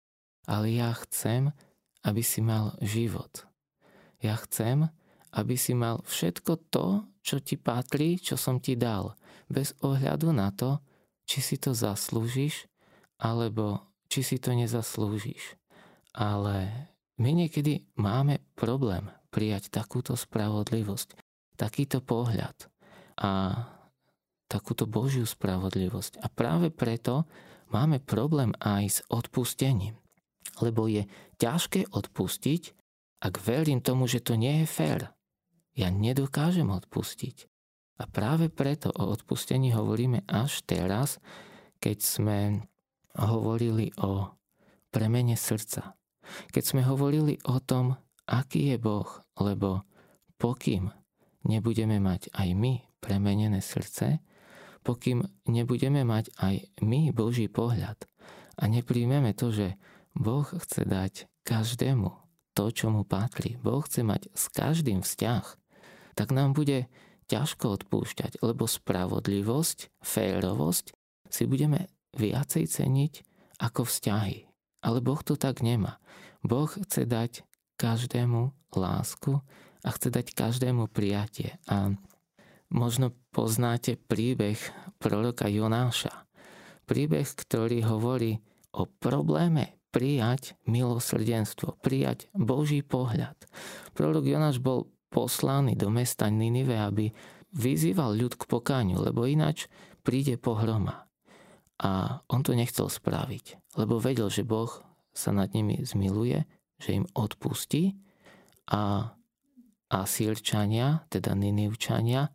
ale 0.49 0.73
ja 0.73 0.95
chcem, 1.05 1.53
aby 2.01 2.21
si 2.25 2.41
mal 2.41 2.73
život. 2.81 3.45
Ja 4.21 4.37
chcem, 4.41 4.89
aby 5.31 5.55
si 5.55 5.77
mal 5.77 6.01
všetko 6.05 6.69
to, 6.73 7.05
čo 7.21 7.37
ti 7.39 7.55
patrí, 7.55 8.17
čo 8.17 8.35
som 8.35 8.57
ti 8.57 8.73
dal, 8.73 9.13
bez 9.45 9.77
ohľadu 9.85 10.33
na 10.33 10.49
to, 10.51 10.81
či 11.29 11.39
si 11.39 11.55
to 11.61 11.71
zaslúžiš, 11.71 12.65
alebo 13.21 13.85
či 14.09 14.25
si 14.25 14.41
to 14.41 14.51
nezaslúžiš. 14.51 15.55
Ale 16.17 16.67
my 17.21 17.31
niekedy 17.31 17.87
máme 17.95 18.41
problém 18.57 19.07
prijať 19.31 19.71
takúto 19.71 20.17
spravodlivosť, 20.17 21.15
takýto 21.55 22.03
pohľad 22.03 22.67
a 23.21 23.31
takúto 24.49 24.89
Božiu 24.89 25.23
spravodlivosť. 25.23 26.19
A 26.19 26.27
práve 26.27 26.73
preto 26.73 27.29
máme 27.69 28.01
problém 28.03 28.51
aj 28.59 28.83
s 28.83 28.99
odpustením. 29.07 29.95
Lebo 30.59 30.89
je 30.89 31.07
ťažké 31.39 31.93
odpustiť, 31.93 32.75
ak 33.21 33.39
verím 33.39 33.79
tomu, 33.79 34.09
že 34.09 34.19
to 34.19 34.35
nie 34.35 34.65
je 34.65 34.67
fér. 34.67 35.01
Ja 35.77 35.87
nedokážem 35.93 36.67
odpustiť. 36.67 37.47
A 38.01 38.09
práve 38.09 38.49
preto 38.49 38.89
o 38.91 39.13
odpustení 39.13 39.71
hovoríme 39.71 40.25
až 40.25 40.65
teraz, 40.65 41.21
keď 41.77 41.97
sme 42.01 42.39
hovorili 43.15 43.93
o 44.01 44.33
premene 44.89 45.37
srdca. 45.37 45.95
Keď 46.51 46.63
sme 46.65 46.81
hovorili 46.83 47.37
o 47.45 47.61
tom, 47.61 47.93
aký 48.25 48.73
je 48.73 48.77
Boh, 48.81 49.07
lebo 49.37 49.85
pokým 50.41 50.89
nebudeme 51.45 52.01
mať 52.01 52.33
aj 52.33 52.49
my 52.57 52.90
premenené 53.01 53.59
srdce, 53.59 54.21
pokým 54.85 55.25
nebudeme 55.49 56.05
mať 56.05 56.29
aj 56.37 56.55
my 56.85 57.09
Boží 57.11 57.49
pohľad 57.49 58.05
a 58.61 58.63
nepríjmeme 58.69 59.33
to, 59.33 59.49
že 59.49 59.67
Boh 60.13 60.45
chce 60.45 60.85
dať 60.85 61.13
každému 61.41 62.13
to, 62.53 62.69
čo 62.69 62.93
mu 62.93 63.01
patrí. 63.01 63.57
Boh 63.57 63.81
chce 63.81 64.05
mať 64.05 64.29
s 64.37 64.51
každým 64.53 65.01
vzťah, 65.01 65.45
tak 66.13 66.29
nám 66.35 66.53
bude 66.53 66.91
ťažko 67.31 67.79
odpúšťať, 67.81 68.43
lebo 68.43 68.67
spravodlivosť, 68.67 70.03
férovosť 70.03 70.91
si 71.31 71.43
budeme 71.47 71.87
viacej 72.13 72.67
ceniť 72.67 73.13
ako 73.63 73.87
vzťahy. 73.87 74.51
Ale 74.83 74.99
Boh 74.99 75.21
to 75.23 75.39
tak 75.39 75.63
nemá. 75.63 76.01
Boh 76.43 76.67
chce 76.67 77.07
dať 77.07 77.47
každému 77.79 78.51
lásku 78.75 79.39
a 79.81 79.89
chce 79.95 80.09
dať 80.11 80.33
každému 80.35 80.91
prijatie. 80.91 81.55
A 81.71 81.95
Možno 82.71 83.11
poznáte 83.35 83.99
príbeh 83.99 84.55
proroka 84.95 85.51
Jonáša. 85.51 86.23
Príbeh, 86.87 87.27
ktorý 87.27 87.83
hovorí 87.83 88.39
o 88.71 88.87
probléme 88.87 89.75
prijať 89.91 90.55
milosrdenstvo, 90.63 91.83
prijať 91.83 92.31
Boží 92.31 92.79
pohľad. 92.79 93.35
Prorok 93.91 94.23
Jonáš 94.23 94.63
bol 94.63 94.87
poslaný 95.11 95.75
do 95.75 95.91
mesta 95.91 96.31
Ninive, 96.31 96.79
aby 96.79 97.11
vyzýval 97.51 98.15
ľud 98.15 98.39
k 98.39 98.47
pokáňu, 98.47 99.03
lebo 99.03 99.27
ináč 99.27 99.67
príde 100.07 100.39
pohroma. 100.39 101.11
A 101.83 102.23
on 102.31 102.39
to 102.39 102.55
nechcel 102.55 102.87
spraviť, 102.87 103.75
lebo 103.75 103.99
vedel, 103.99 104.31
že 104.31 104.47
Boh 104.47 104.71
sa 105.11 105.35
nad 105.35 105.51
nimi 105.51 105.83
zmiluje, 105.83 106.47
že 106.79 106.95
im 106.95 107.05
odpustí 107.11 107.99
a 108.71 109.11
Asírčania, 109.91 111.03
teda 111.11 111.35
Ninivčania, 111.35 112.31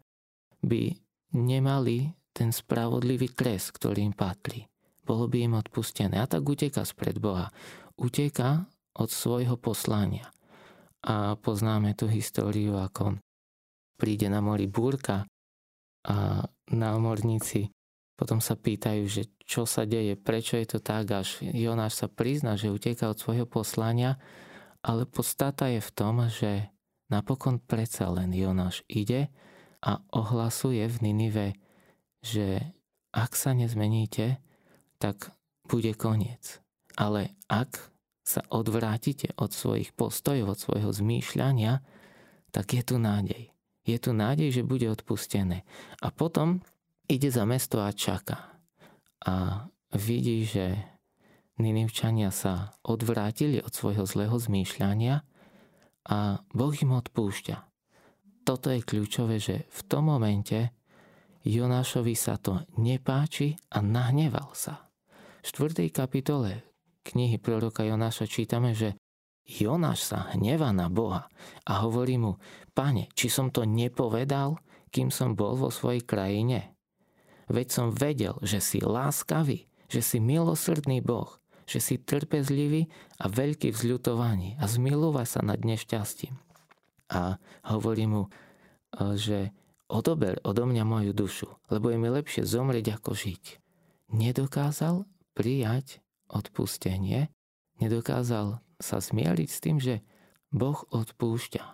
by 0.67 0.91
nemali 1.39 2.11
ten 2.35 2.51
spravodlivý 2.51 3.33
kres, 3.33 3.71
ktorý 3.71 4.13
im 4.13 4.15
patrí. 4.15 4.67
Bolo 5.07 5.31
by 5.31 5.47
im 5.47 5.55
odpustené. 5.55 6.19
A 6.19 6.27
tak 6.27 6.43
uteka 6.43 6.83
spred 6.83 7.23
Boha. 7.23 7.49
Uteka 7.97 8.67
od 8.99 9.09
svojho 9.09 9.55
poslania. 9.57 10.29
A 11.07 11.39
poznáme 11.39 11.95
tú 11.95 12.11
históriu, 12.11 12.77
ako 12.83 13.23
príde 13.95 14.27
na 14.27 14.43
mori 14.43 14.67
búrka 14.67 15.25
a 16.05 16.45
námorníci 16.69 17.71
potom 18.17 18.41
sa 18.41 18.57
pýtajú, 18.57 19.05
že 19.07 19.29
čo 19.45 19.69
sa 19.69 19.85
deje, 19.85 20.17
prečo 20.17 20.57
je 20.57 20.67
to 20.67 20.79
tak, 20.81 21.13
až 21.13 21.45
Jonáš 21.45 22.01
sa 22.01 22.09
prizná, 22.09 22.57
že 22.57 22.73
uteká 22.73 23.13
od 23.13 23.21
svojho 23.21 23.45
poslania, 23.45 24.17
ale 24.81 25.05
podstata 25.05 25.69
je 25.69 25.85
v 25.85 25.91
tom, 25.93 26.25
že 26.33 26.73
napokon 27.13 27.61
predsa 27.61 28.09
len 28.09 28.33
Jonáš 28.33 28.83
ide 28.89 29.29
a 29.83 30.01
ohlasuje 30.13 30.85
v 30.89 30.97
Ninive, 31.03 31.47
že 32.25 32.75
ak 33.13 33.33
sa 33.33 33.57
nezmeníte, 33.57 34.41
tak 35.01 35.33
bude 35.69 35.93
koniec. 35.97 36.61
Ale 36.97 37.37
ak 37.49 37.93
sa 38.27 38.43
odvrátite 38.51 39.37
od 39.39 39.55
svojich 39.55 39.95
postojov, 39.95 40.57
od 40.57 40.59
svojho 40.59 40.91
zmýšľania, 40.91 41.85
tak 42.51 42.73
je 42.75 42.83
tu 42.83 42.97
nádej. 42.99 43.53
Je 43.87 43.99
tu 44.03 44.11
nádej, 44.11 44.51
že 44.51 44.67
bude 44.67 44.91
odpustené. 44.91 45.63
A 46.03 46.11
potom 46.11 46.65
ide 47.07 47.31
za 47.31 47.47
mesto 47.47 47.79
a 47.79 47.95
čaká. 47.95 48.59
A 49.23 49.67
vidí, 49.95 50.43
že 50.43 50.75
Ninivčania 51.57 52.29
sa 52.35 52.77
odvrátili 52.85 53.65
od 53.65 53.73
svojho 53.73 54.05
zlého 54.05 54.37
zmýšľania 54.37 55.25
a 56.05 56.45
Boh 56.53 56.75
im 56.77 56.93
odpúšťa. 56.93 57.57
Toto 58.47 58.71
je 58.71 58.79
kľúčové, 58.79 59.43
že 59.43 59.67
v 59.67 59.81
tom 59.91 60.07
momente 60.07 60.71
Jonášovi 61.43 62.15
sa 62.15 62.39
to 62.39 62.63
nepáči 62.79 63.59
a 63.75 63.83
nahneval 63.83 64.55
sa. 64.55 64.87
V 65.43 65.67
4. 65.67 65.91
kapitole 65.91 66.63
knihy 67.03 67.43
proroka 67.43 67.83
Jonáša 67.83 68.31
čítame, 68.31 68.71
že 68.71 68.95
Jonáš 69.43 70.07
sa 70.07 70.31
hneva 70.31 70.71
na 70.71 70.87
Boha 70.87 71.27
a 71.67 71.73
hovorí 71.83 72.23
mu, 72.23 72.39
pane, 72.71 73.11
či 73.19 73.27
som 73.27 73.51
to 73.51 73.67
nepovedal, 73.67 74.63
kým 74.95 75.11
som 75.11 75.35
bol 75.35 75.59
vo 75.59 75.75
svojej 75.75 76.07
krajine? 76.07 76.71
Veď 77.51 77.67
som 77.75 77.87
vedel, 77.91 78.39
že 78.47 78.63
si 78.63 78.79
láskavý, 78.79 79.67
že 79.91 80.07
si 80.07 80.23
milosrdný 80.23 81.03
Boh, 81.03 81.35
že 81.67 81.83
si 81.83 81.99
trpezlivý 81.99 82.87
a 83.19 83.27
veľký 83.27 83.75
v 83.75 83.81
zľutovaní 83.91 84.55
a 84.63 84.71
zmilúva 84.71 85.27
sa 85.27 85.43
nad 85.43 85.59
nešťastím. 85.67 86.46
A 87.13 87.39
hovorí 87.71 88.07
mu, 88.11 88.27
e, 88.27 88.31
že 89.15 89.55
odober 89.87 90.43
odo 90.43 90.67
mňa 90.67 90.85
moju 90.87 91.13
dušu, 91.15 91.49
lebo 91.71 91.91
je 91.91 91.99
mi 91.99 92.11
lepšie 92.11 92.43
zomrieť 92.43 92.99
ako 92.99 93.15
žiť. 93.15 93.45
Nedokázal 94.11 95.07
prijať 95.35 96.03
odpustenie, 96.27 97.31
nedokázal 97.79 98.59
sa 98.83 98.97
zmieriť 98.99 99.49
s 99.49 99.59
tým, 99.63 99.77
že 99.79 100.03
Boh 100.51 100.77
odpúšťa. 100.91 101.65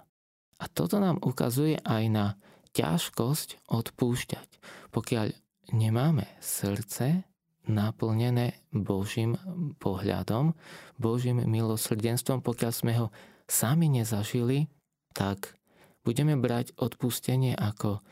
A 0.63 0.65
toto 0.71 1.03
nám 1.03 1.19
ukazuje 1.19 1.81
aj 1.83 2.05
na 2.09 2.27
ťažkosť 2.73 3.69
odpúšťať. 3.69 4.49
Pokiaľ 4.95 5.27
nemáme 5.75 6.25
srdce 6.39 7.27
naplnené 7.67 8.59
Božím 8.71 9.39
pohľadom, 9.79 10.55
Božím 10.99 11.43
milosrdenstvom, 11.47 12.43
pokiaľ 12.43 12.73
sme 12.73 12.93
ho 12.99 13.07
sami 13.47 13.91
nezažili, 13.91 14.67
tak 15.13 15.55
budeme 16.03 16.35
brať 16.35 16.75
odpustenie 16.81 17.55
ako 17.55 18.03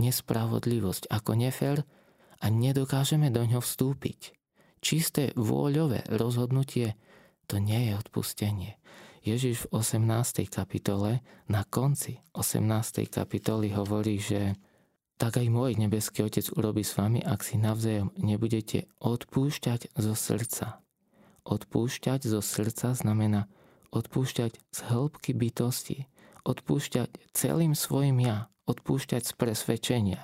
nespravodlivosť, 0.00 1.08
ako 1.08 1.32
nefér 1.36 1.86
a 2.40 2.46
nedokážeme 2.48 3.32
do 3.32 3.44
ňoho 3.44 3.64
vstúpiť. 3.64 4.36
Čisté 4.80 5.32
vôľové 5.36 6.04
rozhodnutie 6.12 6.96
to 7.46 7.62
nie 7.62 7.90
je 7.90 7.92
odpustenie. 7.96 8.76
Ježiš 9.26 9.66
v 9.66 9.82
18. 9.82 10.46
kapitole, 10.46 11.18
na 11.50 11.66
konci 11.66 12.22
18. 12.38 13.10
kapitoly 13.10 13.74
hovorí, 13.74 14.22
že 14.22 14.54
tak 15.16 15.40
aj 15.40 15.48
môj 15.48 15.80
nebeský 15.80 16.28
Otec 16.28 16.46
urobí 16.54 16.84
s 16.84 16.94
vami, 16.94 17.24
ak 17.24 17.42
si 17.42 17.56
navzájom 17.58 18.14
nebudete 18.20 18.86
odpúšťať 19.00 19.96
zo 19.96 20.14
srdca. 20.14 20.84
Odpúšťať 21.42 22.20
zo 22.28 22.38
srdca 22.44 22.92
znamená 22.94 23.48
odpúšťať 23.90 24.52
z 24.60 24.78
hĺbky 24.92 25.32
bytosti, 25.32 26.06
odpúšťať 26.46 27.34
celým 27.34 27.74
svojim 27.74 28.22
ja, 28.22 28.46
odpúšťať 28.70 29.22
z 29.26 29.32
presvedčenia. 29.34 30.22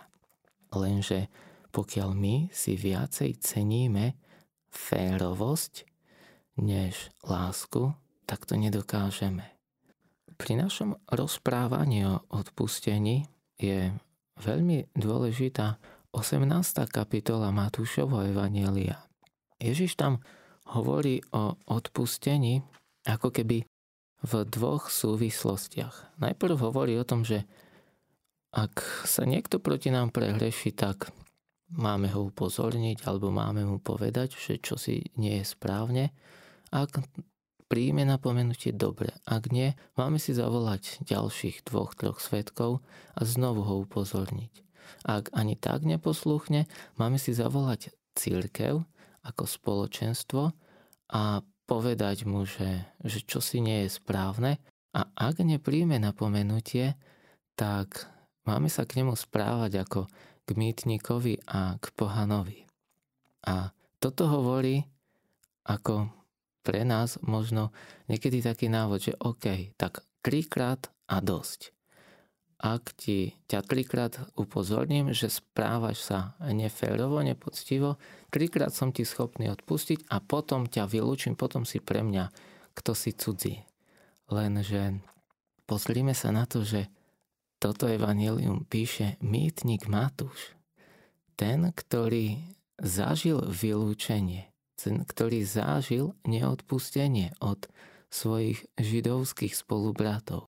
Lenže 0.70 1.26
pokiaľ 1.74 2.10
my 2.14 2.36
si 2.54 2.78
viacej 2.78 3.42
ceníme 3.42 4.14
férovosť 4.70 5.84
než 6.62 7.10
lásku, 7.26 7.96
tak 8.24 8.46
to 8.46 8.54
nedokážeme. 8.54 9.44
Pri 10.38 10.52
našom 10.54 10.96
rozprávaní 11.10 12.06
o 12.06 12.22
odpustení 12.30 13.26
je 13.58 13.90
veľmi 14.40 14.94
dôležitá 14.94 15.76
18. 16.12 16.44
kapitola 16.92 17.48
Matúšovho 17.50 18.26
Evanielia. 18.26 19.00
Ježiš 19.56 19.96
tam 19.96 20.20
hovorí 20.76 21.24
o 21.32 21.56
odpustení 21.68 22.60
ako 23.08 23.32
keby 23.32 23.64
v 24.22 24.46
dvoch 24.46 24.88
súvislostiach. 24.88 26.18
Najprv 26.22 26.54
hovorí 26.62 26.94
o 26.98 27.06
tom, 27.06 27.26
že 27.26 27.42
ak 28.54 29.06
sa 29.08 29.26
niekto 29.26 29.58
proti 29.58 29.90
nám 29.90 30.14
prehreší, 30.14 30.76
tak 30.76 31.10
máme 31.72 32.12
ho 32.12 32.28
upozorniť 32.28 33.02
alebo 33.08 33.32
máme 33.32 33.64
mu 33.66 33.80
povedať, 33.80 34.36
že 34.36 34.60
čo 34.62 34.78
si 34.78 35.10
nie 35.18 35.40
je 35.40 35.46
správne. 35.48 36.12
Ak 36.70 37.00
príjme 37.72 38.04
napomenutie 38.04 38.76
dobre. 38.76 39.16
Ak 39.24 39.48
nie, 39.48 39.72
máme 39.96 40.20
si 40.20 40.36
zavolať 40.36 41.00
ďalších 41.08 41.64
dvoch, 41.64 41.96
troch 41.96 42.20
svetkov 42.20 42.84
a 43.16 43.24
znovu 43.24 43.64
ho 43.64 43.88
upozorniť. 43.88 44.52
Ak 45.08 45.32
ani 45.32 45.56
tak 45.56 45.88
neposluchne, 45.88 46.68
máme 47.00 47.16
si 47.16 47.32
zavolať 47.32 47.96
církev 48.12 48.84
ako 49.24 49.44
spoločenstvo 49.48 50.52
a 51.16 51.40
povedať 51.72 52.28
mu, 52.28 52.44
že, 52.44 52.84
že 53.00 53.24
čo 53.24 53.40
si 53.40 53.64
nie 53.64 53.88
je 53.88 53.96
správne 53.96 54.60
a 54.92 55.08
ak 55.16 55.40
nepríjme 55.40 55.96
napomenutie, 55.96 57.00
tak 57.56 58.12
máme 58.44 58.68
sa 58.68 58.84
k 58.84 59.00
nemu 59.00 59.16
správať 59.16 59.80
ako 59.88 60.04
k 60.44 60.48
mýtnikovi 60.52 61.40
a 61.48 61.80
k 61.80 61.84
pohanovi. 61.96 62.68
A 63.48 63.72
toto 63.96 64.28
hovorí 64.28 64.84
ako 65.64 66.12
pre 66.60 66.84
nás 66.84 67.16
možno 67.24 67.72
niekedy 68.04 68.44
taký 68.44 68.68
návod, 68.68 69.08
že 69.08 69.18
OK, 69.24 69.72
tak 69.80 70.04
trikrát 70.20 70.92
a 71.08 71.24
dosť. 71.24 71.72
Ak 72.62 72.94
ti 72.94 73.34
ťa 73.50 73.66
trikrát 73.66 74.14
upozorním, 74.38 75.10
že 75.10 75.26
správaš 75.26 76.06
sa 76.06 76.38
neférovo, 76.38 77.18
nepoctivo, 77.18 77.98
trikrát 78.30 78.70
som 78.70 78.94
ti 78.94 79.02
schopný 79.02 79.50
odpustiť 79.50 80.06
a 80.06 80.22
potom 80.22 80.70
ťa 80.70 80.86
vylúčim, 80.86 81.34
potom 81.34 81.66
si 81.66 81.82
pre 81.82 82.06
mňa 82.06 82.30
kto 82.72 82.92
si 82.94 83.12
cudzí. 83.12 83.66
Lenže 84.30 85.02
pozrime 85.66 86.14
sa 86.16 86.32
na 86.32 86.46
to, 86.48 86.64
že 86.64 86.88
toto 87.60 87.86
evanelium 87.86 88.66
píše 88.66 89.20
mýtnik 89.22 89.86
Matúš. 89.86 90.54
Ten, 91.34 91.70
ktorý 91.74 92.38
zažil 92.78 93.42
vylúčenie, 93.46 94.50
ten, 94.78 95.02
ktorý 95.02 95.42
zážil 95.46 96.14
neodpustenie 96.26 97.34
od 97.38 97.66
svojich 98.12 98.66
židovských 98.78 99.54
spolubratov 99.56 100.46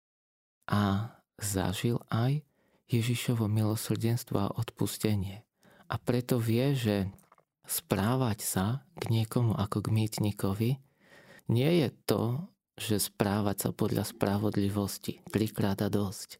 a 0.71 1.13
zažil 1.45 1.97
aj 2.13 2.45
Ježišovo 2.91 3.47
milosrdenstvo 3.47 4.37
a 4.37 4.53
odpustenie. 4.53 5.43
A 5.91 5.95
preto 5.99 6.39
vie, 6.39 6.75
že 6.75 7.11
správať 7.67 8.39
sa 8.43 8.65
k 8.99 9.11
niekomu 9.11 9.55
ako 9.55 9.85
k 9.85 9.89
mýtnikovi 9.91 10.71
nie 11.51 11.71
je 11.83 11.89
to, 12.07 12.23
že 12.79 13.11
správať 13.11 13.57
sa 13.67 13.69
podľa 13.75 14.07
spravodlivosti, 14.07 15.19
trikrát 15.27 15.83
a 15.83 15.91
dosť, 15.91 16.39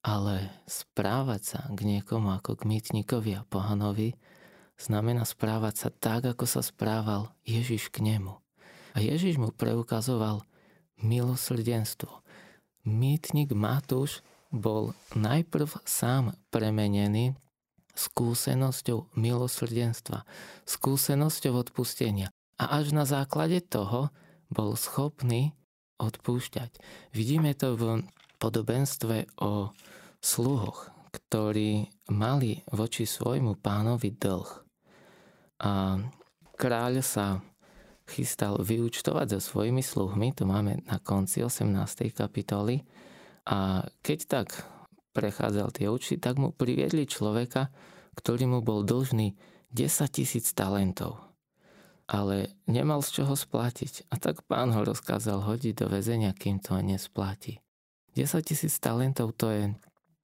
ale 0.00 0.48
správať 0.64 1.42
sa 1.44 1.60
k 1.68 1.78
niekomu 1.84 2.32
ako 2.32 2.56
k 2.58 2.62
mýtnikovi 2.64 3.36
a 3.36 3.46
pohanovi 3.46 4.16
znamená 4.80 5.26
správať 5.26 5.74
sa 5.76 5.88
tak, 5.92 6.32
ako 6.32 6.48
sa 6.48 6.64
správal 6.64 7.34
Ježiš 7.44 7.92
k 7.92 8.00
nemu. 8.02 8.40
A 8.94 8.98
Ježiš 9.04 9.36
mu 9.36 9.52
preukazoval 9.52 10.42
milosrdenstvo. 10.98 12.24
Mýtnik 12.88 13.52
Matúš 13.52 14.24
bol 14.48 14.96
najprv 15.12 15.84
sám 15.84 16.32
premenený 16.48 17.36
skúsenosťou 17.92 19.12
milosrdenstva, 19.12 20.24
skúsenosťou 20.64 21.68
odpustenia. 21.68 22.32
A 22.56 22.80
až 22.80 22.96
na 22.96 23.04
základe 23.04 23.60
toho 23.60 24.08
bol 24.48 24.72
schopný 24.74 25.52
odpúšťať. 26.00 26.80
Vidíme 27.12 27.52
to 27.52 27.76
v 27.76 27.82
podobenstve 28.40 29.36
o 29.44 29.74
sluhoch, 30.24 30.88
ktorí 31.12 31.92
mali 32.14 32.62
voči 32.72 33.04
svojmu 33.04 33.60
pánovi 33.60 34.16
dlh. 34.16 34.50
A 35.66 36.00
kráľ 36.54 37.02
sa 37.02 37.42
chystal 38.08 38.56
vyučtovať 38.58 39.36
so 39.36 39.40
svojimi 39.40 39.84
sluhmi, 39.84 40.32
to 40.32 40.48
máme 40.48 40.82
na 40.88 40.96
konci 40.98 41.44
18. 41.44 42.10
kapitoly. 42.16 42.82
A 43.48 43.84
keď 44.00 44.18
tak 44.28 44.48
prechádzal 45.12 45.68
tie 45.72 45.86
účty, 45.88 46.16
tak 46.16 46.36
mu 46.40 46.52
priviedli 46.52 47.04
človeka, 47.08 47.72
ktorý 48.16 48.48
mu 48.48 48.60
bol 48.64 48.84
dlžný 48.84 49.36
10 49.72 50.08
tisíc 50.08 50.52
talentov. 50.56 51.20
Ale 52.08 52.56
nemal 52.64 53.04
z 53.04 53.20
čoho 53.20 53.36
splatiť 53.36 54.08
a 54.08 54.16
tak 54.16 54.40
pán 54.48 54.72
ho 54.72 54.80
rozkázal 54.80 55.44
hodiť 55.44 55.84
do 55.84 55.86
väzenia, 55.92 56.32
kým 56.32 56.56
to 56.64 56.80
nesplatí. 56.80 57.60
10 58.16 58.40
tisíc 58.42 58.80
talentov 58.80 59.36
to 59.36 59.52
je, 59.52 59.64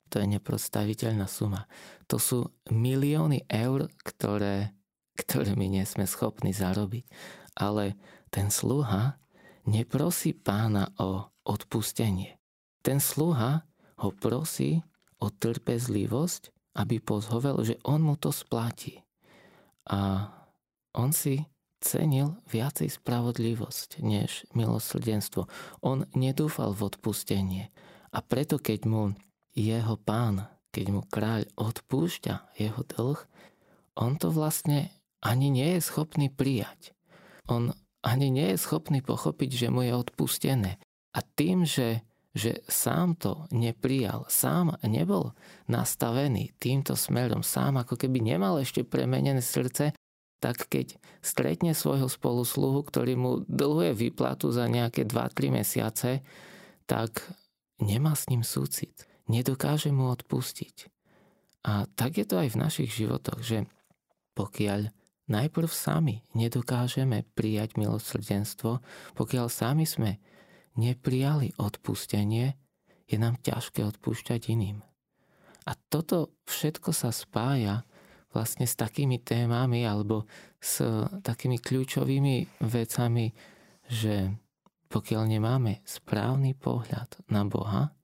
to 0.09 0.25
je 0.25 0.27
neprostaviteľná 0.27 1.29
suma. 1.29 1.69
To 2.09 2.17
sú 2.17 2.49
milióny 2.73 3.45
eur, 3.53 3.93
ktoré 4.01 4.73
ktoré 5.15 5.55
my 5.55 5.67
nie 5.71 5.87
sme 5.87 6.11
schopní 6.11 6.51
zarobiť. 6.51 7.07
Ale 7.55 7.95
ten 8.31 8.51
sluha 8.51 9.19
neprosí 9.65 10.35
pána 10.35 10.91
o 10.99 11.31
odpustenie. 11.47 12.37
Ten 12.85 13.01
sluha 13.01 13.65
ho 14.03 14.11
prosí 14.13 14.83
o 15.23 15.31
trpezlivosť, 15.31 16.53
aby 16.75 16.99
pozhovel, 16.99 17.63
že 17.63 17.79
on 17.87 18.03
mu 18.03 18.19
to 18.19 18.35
splatí. 18.35 19.01
A 19.89 20.29
on 20.97 21.15
si 21.15 21.47
cenil 21.85 22.41
viacej 22.49 22.89
spravodlivosť 22.89 24.01
než 24.01 24.49
milosrdenstvo. 24.57 25.47
On 25.85 26.09
nedúfal 26.17 26.73
v 26.73 26.89
odpustenie. 26.89 27.69
A 28.11 28.19
preto, 28.25 28.57
keď 28.57 28.89
mu 28.89 29.03
jeho 29.53 30.01
pán, 30.01 30.49
keď 30.73 30.87
mu 30.91 31.03
kráľ 31.07 31.47
odpúšťa 31.55 32.57
jeho 32.59 32.83
dlh, 32.83 33.21
on 33.95 34.19
to 34.19 34.33
vlastne 34.33 34.91
ani 35.23 35.53
nie 35.53 35.79
je 35.79 35.87
schopný 35.87 36.33
prijať. 36.33 36.97
On 37.49 37.73
ani 38.05 38.29
nie 38.29 38.53
je 38.53 38.61
schopný 38.61 39.01
pochopiť, 39.01 39.51
že 39.67 39.69
mu 39.73 39.81
je 39.81 39.97
odpustené. 39.97 40.77
A 41.17 41.19
tým, 41.25 41.65
že, 41.65 42.05
že 42.37 42.61
sám 42.69 43.17
to 43.17 43.49
neprijal, 43.49 44.29
sám 44.29 44.77
nebol 44.85 45.33
nastavený 45.71 46.53
týmto 46.61 46.99
smerom, 47.01 47.41
sám 47.41 47.81
ako 47.81 47.97
keby 47.97 48.21
nemal 48.21 48.61
ešte 48.61 48.85
premenené 48.85 49.41
srdce, 49.41 49.97
tak 50.45 50.69
keď 50.69 51.01
stretne 51.25 51.73
svojho 51.73 52.05
spolusluhu, 52.05 52.85
ktorý 52.85 53.17
mu 53.17 53.33
dlhuje 53.49 53.97
výplatu 53.97 54.53
za 54.53 54.69
nejaké 54.69 55.09
2-3 55.09 55.65
mesiace, 55.65 56.21
tak 56.85 57.25
nemá 57.81 58.13
s 58.13 58.29
ním 58.29 58.45
súcit. 58.45 59.09
Nedokáže 59.25 59.89
mu 59.89 60.13
odpustiť. 60.13 60.93
A 61.65 61.89
tak 61.97 62.21
je 62.21 62.29
to 62.29 62.37
aj 62.37 62.53
v 62.53 62.61
našich 62.61 62.93
životoch, 62.93 63.41
že 63.41 63.65
pokiaľ 64.37 64.93
najprv 65.29 65.71
sami 65.71 66.25
nedokážeme 66.37 67.25
prijať 67.33 67.81
milosrdenstvo, 67.81 68.85
pokiaľ 69.17 69.47
sami 69.49 69.89
sme 69.89 70.21
neprijali 70.75 71.55
odpustenie, 71.57 72.59
je 73.05 73.17
nám 73.21 73.39
ťažké 73.41 73.85
odpúšťať 73.85 74.41
iným. 74.51 74.81
A 75.65 75.73
toto 75.89 76.37
všetko 76.45 76.93
sa 76.93 77.09
spája 77.09 77.89
vlastne 78.35 78.67
s 78.69 78.75
takými 78.75 79.23
témami 79.23 79.87
alebo 79.87 80.29
s 80.59 80.83
takými 81.23 81.63
kľúčovými 81.63 82.61
vecami, 82.61 83.31
že 83.89 84.35
pokiaľ 84.91 85.23
nemáme 85.27 85.81
správny 85.87 86.59
pohľad 86.59 87.23
na 87.31 87.47
Boha, 87.47 87.95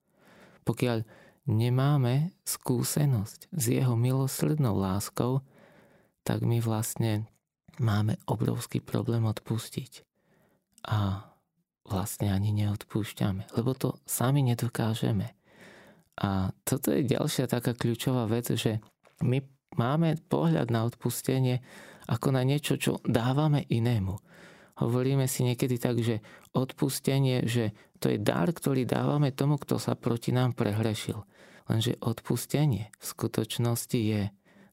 pokiaľ 0.65 1.03
nemáme 1.51 2.33
skúsenosť 2.47 3.51
s 3.51 3.65
jeho 3.67 3.99
milosrdnou 3.99 4.79
láskou, 4.79 5.43
tak 6.23 6.45
my 6.45 6.61
vlastne 6.61 7.29
máme 7.81 8.21
obrovský 8.29 8.85
problém 8.85 9.25
odpustiť. 9.25 10.05
A 10.89 11.29
vlastne 11.85 12.31
ani 12.31 12.55
neodpúšťame, 12.55 13.53
lebo 13.59 13.75
to 13.75 13.99
sami 14.07 14.41
nedokážeme. 14.47 15.35
A 16.21 16.53
toto 16.63 16.93
je 16.93 17.03
ďalšia 17.03 17.49
taká 17.49 17.73
kľúčová 17.73 18.29
vec, 18.29 18.53
že 18.53 18.79
my 19.25 19.41
máme 19.75 20.21
pohľad 20.29 20.69
na 20.69 20.85
odpustenie 20.85 21.65
ako 22.07 22.35
na 22.37 22.43
niečo, 22.45 22.77
čo 22.77 23.01
dávame 23.07 23.65
inému. 23.67 24.19
Hovoríme 24.81 25.29
si 25.29 25.45
niekedy 25.45 25.77
tak, 25.77 26.01
že 26.01 26.25
odpustenie, 26.57 27.45
že 27.45 27.77
to 28.01 28.09
je 28.09 28.19
dar, 28.19 28.49
ktorý 28.49 28.89
dávame 28.89 29.29
tomu, 29.31 29.61
kto 29.61 29.77
sa 29.77 29.93
proti 29.93 30.33
nám 30.33 30.57
prehrešil. 30.57 31.21
Lenže 31.69 32.01
odpustenie 32.01 32.89
v 32.97 33.05
skutočnosti 33.05 34.01
je 34.01 34.23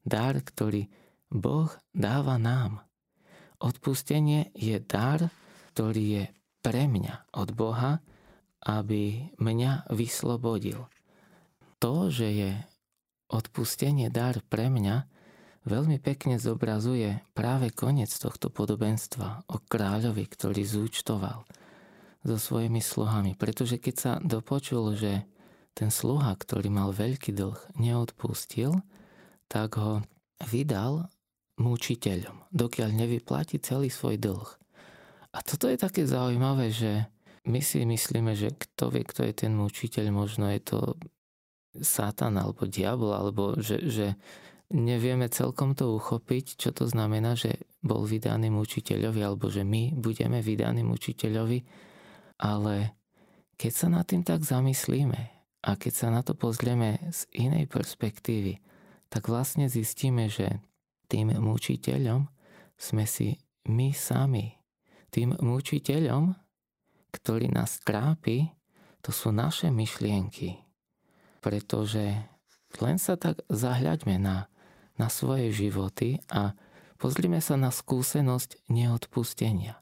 dar, 0.08 0.34
ktorý 0.40 0.88
Boh 1.28 1.68
dáva 1.92 2.40
nám. 2.40 2.80
Odpustenie 3.60 4.48
je 4.56 4.80
dar, 4.80 5.28
ktorý 5.74 6.04
je 6.04 6.24
pre 6.64 6.88
mňa 6.88 7.34
od 7.36 7.52
Boha, 7.52 8.00
aby 8.64 9.30
mňa 9.38 9.92
vyslobodil. 9.92 10.88
To, 11.78 12.10
že 12.10 12.28
je 12.32 12.52
odpustenie 13.30 14.10
dar 14.10 14.40
pre 14.48 14.72
mňa 14.72 15.06
veľmi 15.68 16.00
pekne 16.00 16.40
zobrazuje 16.40 17.20
práve 17.36 17.68
koniec 17.70 18.10
tohto 18.10 18.48
podobenstva 18.48 19.46
o 19.52 19.56
kráľovi, 19.60 20.24
ktorý 20.24 20.64
zúčtoval 20.64 21.44
so 22.24 22.36
svojimi 22.40 22.80
sluhami. 22.80 23.36
Pretože 23.36 23.76
keď 23.76 23.94
sa 23.94 24.12
dopočul, 24.18 24.96
že 24.96 25.28
ten 25.76 25.92
sluha, 25.92 26.34
ktorý 26.34 26.72
mal 26.72 26.90
veľký 26.90 27.30
dlh, 27.36 27.78
neodpustil, 27.78 28.80
tak 29.46 29.78
ho 29.78 30.02
vydal 30.50 31.06
mučiteľom, 31.58 32.48
dokiaľ 32.54 32.90
nevyplatí 32.94 33.58
celý 33.58 33.90
svoj 33.90 34.16
dlh. 34.18 34.48
A 35.34 35.38
toto 35.44 35.68
je 35.68 35.76
také 35.76 36.08
zaujímavé, 36.08 36.72
že 36.72 37.04
my 37.44 37.60
si 37.60 37.84
myslíme, 37.84 38.32
že 38.32 38.54
kto 38.54 38.94
vie, 38.94 39.04
kto 39.04 39.26
je 39.28 39.34
ten 39.34 39.52
mučiteľ, 39.52 40.10
možno 40.10 40.48
je 40.48 40.60
to 40.62 40.78
Satan 41.78 42.40
alebo 42.40 42.64
diabol, 42.64 43.12
alebo 43.12 43.58
že, 43.60 43.84
že 43.84 44.06
nevieme 44.72 45.28
celkom 45.28 45.72
to 45.72 45.96
uchopiť, 45.96 46.60
čo 46.60 46.70
to 46.72 46.88
znamená, 46.88 47.36
že 47.36 47.60
bol 47.80 48.04
vydaný 48.04 48.52
učiteľovi, 48.52 49.20
alebo 49.22 49.48
že 49.48 49.64
my 49.64 49.96
budeme 49.96 50.42
vydaní 50.44 50.84
učiteľovi, 50.84 51.64
ale 52.42 52.98
keď 53.58 53.72
sa 53.74 53.86
nad 53.90 54.04
tým 54.06 54.22
tak 54.22 54.44
zamyslíme 54.44 55.20
a 55.64 55.70
keď 55.74 55.92
sa 55.92 56.08
na 56.12 56.22
to 56.22 56.38
pozrieme 56.38 57.00
z 57.10 57.26
inej 57.34 57.66
perspektívy, 57.66 58.60
tak 59.08 59.26
vlastne 59.26 59.66
zistíme, 59.72 60.28
že 60.28 60.60
tým 61.08 61.34
mučiteľom 61.34 62.28
sme 62.76 63.04
si 63.08 63.34
my 63.66 63.90
sami. 63.96 64.54
Tým 65.08 65.34
mučiteľom, 65.40 66.36
ktorý 67.10 67.48
nás 67.48 67.80
trápi, 67.80 68.52
to 69.00 69.10
sú 69.10 69.32
naše 69.32 69.72
myšlienky, 69.72 70.60
pretože 71.40 72.28
len 72.84 73.00
sa 73.00 73.16
tak 73.16 73.40
zahľaďme 73.48 74.20
na, 74.20 74.52
na 75.00 75.08
svoje 75.08 75.48
životy 75.48 76.20
a 76.28 76.52
pozrime 77.00 77.40
sa 77.40 77.56
na 77.56 77.72
skúsenosť 77.72 78.68
neodpustenia. 78.68 79.80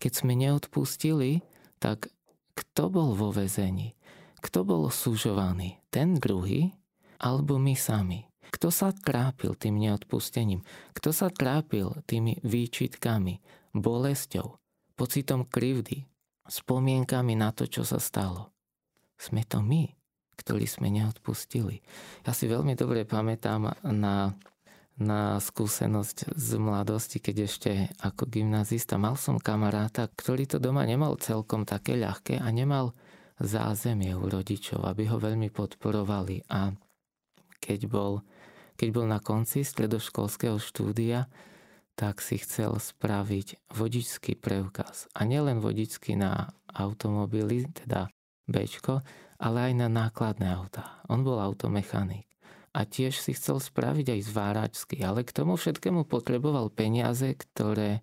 Keď 0.00 0.12
sme 0.24 0.32
neodpustili, 0.38 1.44
tak 1.76 2.08
kto 2.56 2.88
bol 2.88 3.12
vo 3.12 3.28
vezení? 3.28 3.92
Kto 4.40 4.64
bol 4.64 4.88
súžovaný? 4.88 5.84
Ten 5.92 6.16
druhý 6.16 6.72
alebo 7.20 7.60
my 7.60 7.76
sami? 7.76 8.31
Kto 8.52 8.68
sa 8.68 8.92
trápil 8.92 9.56
tým 9.56 9.80
neodpustením? 9.80 10.60
Kto 10.92 11.10
sa 11.10 11.32
trápil 11.32 11.96
tými 12.04 12.36
výčitkami, 12.44 13.40
bolesťou, 13.72 14.60
pocitom 14.94 15.48
krivdy, 15.48 16.04
spomienkami 16.44 17.32
na 17.32 17.50
to, 17.56 17.64
čo 17.64 17.82
sa 17.82 17.96
stalo? 17.96 18.52
Sme 19.16 19.48
to 19.48 19.64
my 19.64 19.88
ktorí 20.42 20.66
sme 20.66 20.90
neodpustili. 20.90 21.78
Ja 22.26 22.34
si 22.34 22.50
veľmi 22.50 22.74
dobre 22.74 23.06
pamätám 23.06 23.78
na, 23.86 24.34
na 24.98 25.20
skúsenosť 25.38 26.34
z 26.34 26.50
mladosti, 26.58 27.22
keď 27.22 27.36
ešte 27.46 27.70
ako 28.02 28.26
gymnazista 28.26 28.98
mal 28.98 29.14
som 29.14 29.38
kamaráta, 29.38 30.10
ktorý 30.10 30.50
to 30.50 30.58
doma 30.58 30.82
nemal 30.82 31.14
celkom 31.22 31.62
také 31.62 31.94
ľahké 31.94 32.42
a 32.42 32.48
nemal 32.50 32.90
zázemie 33.38 34.18
u 34.18 34.26
rodičov, 34.26 34.82
aby 34.82 35.06
ho 35.06 35.22
veľmi 35.22 35.54
podporovali. 35.54 36.50
A 36.50 36.74
keď 37.62 37.86
bol, 37.86 38.26
keď 38.82 38.90
bol 38.90 39.06
na 39.06 39.22
konci 39.22 39.62
stredoškolského 39.62 40.58
štúdia, 40.58 41.30
tak 41.94 42.18
si 42.18 42.42
chcel 42.42 42.82
spraviť 42.82 43.70
vodičský 43.70 44.34
preukaz. 44.34 45.06
A 45.14 45.22
nielen 45.22 45.62
vodičský 45.62 46.18
na 46.18 46.50
automobily, 46.66 47.70
teda 47.70 48.10
Bčko, 48.50 49.06
ale 49.38 49.70
aj 49.70 49.72
na 49.78 49.86
nákladné 49.86 50.50
autá. 50.50 50.98
On 51.06 51.22
bol 51.22 51.38
automechanik 51.38 52.26
a 52.74 52.82
tiež 52.82 53.22
si 53.22 53.38
chcel 53.38 53.62
spraviť 53.62 54.18
aj 54.18 54.20
zváračsky, 54.26 54.96
ale 55.06 55.22
k 55.22 55.30
tomu 55.30 55.54
všetkému 55.54 56.02
potreboval 56.02 56.66
peniaze, 56.74 57.38
ktoré 57.38 58.02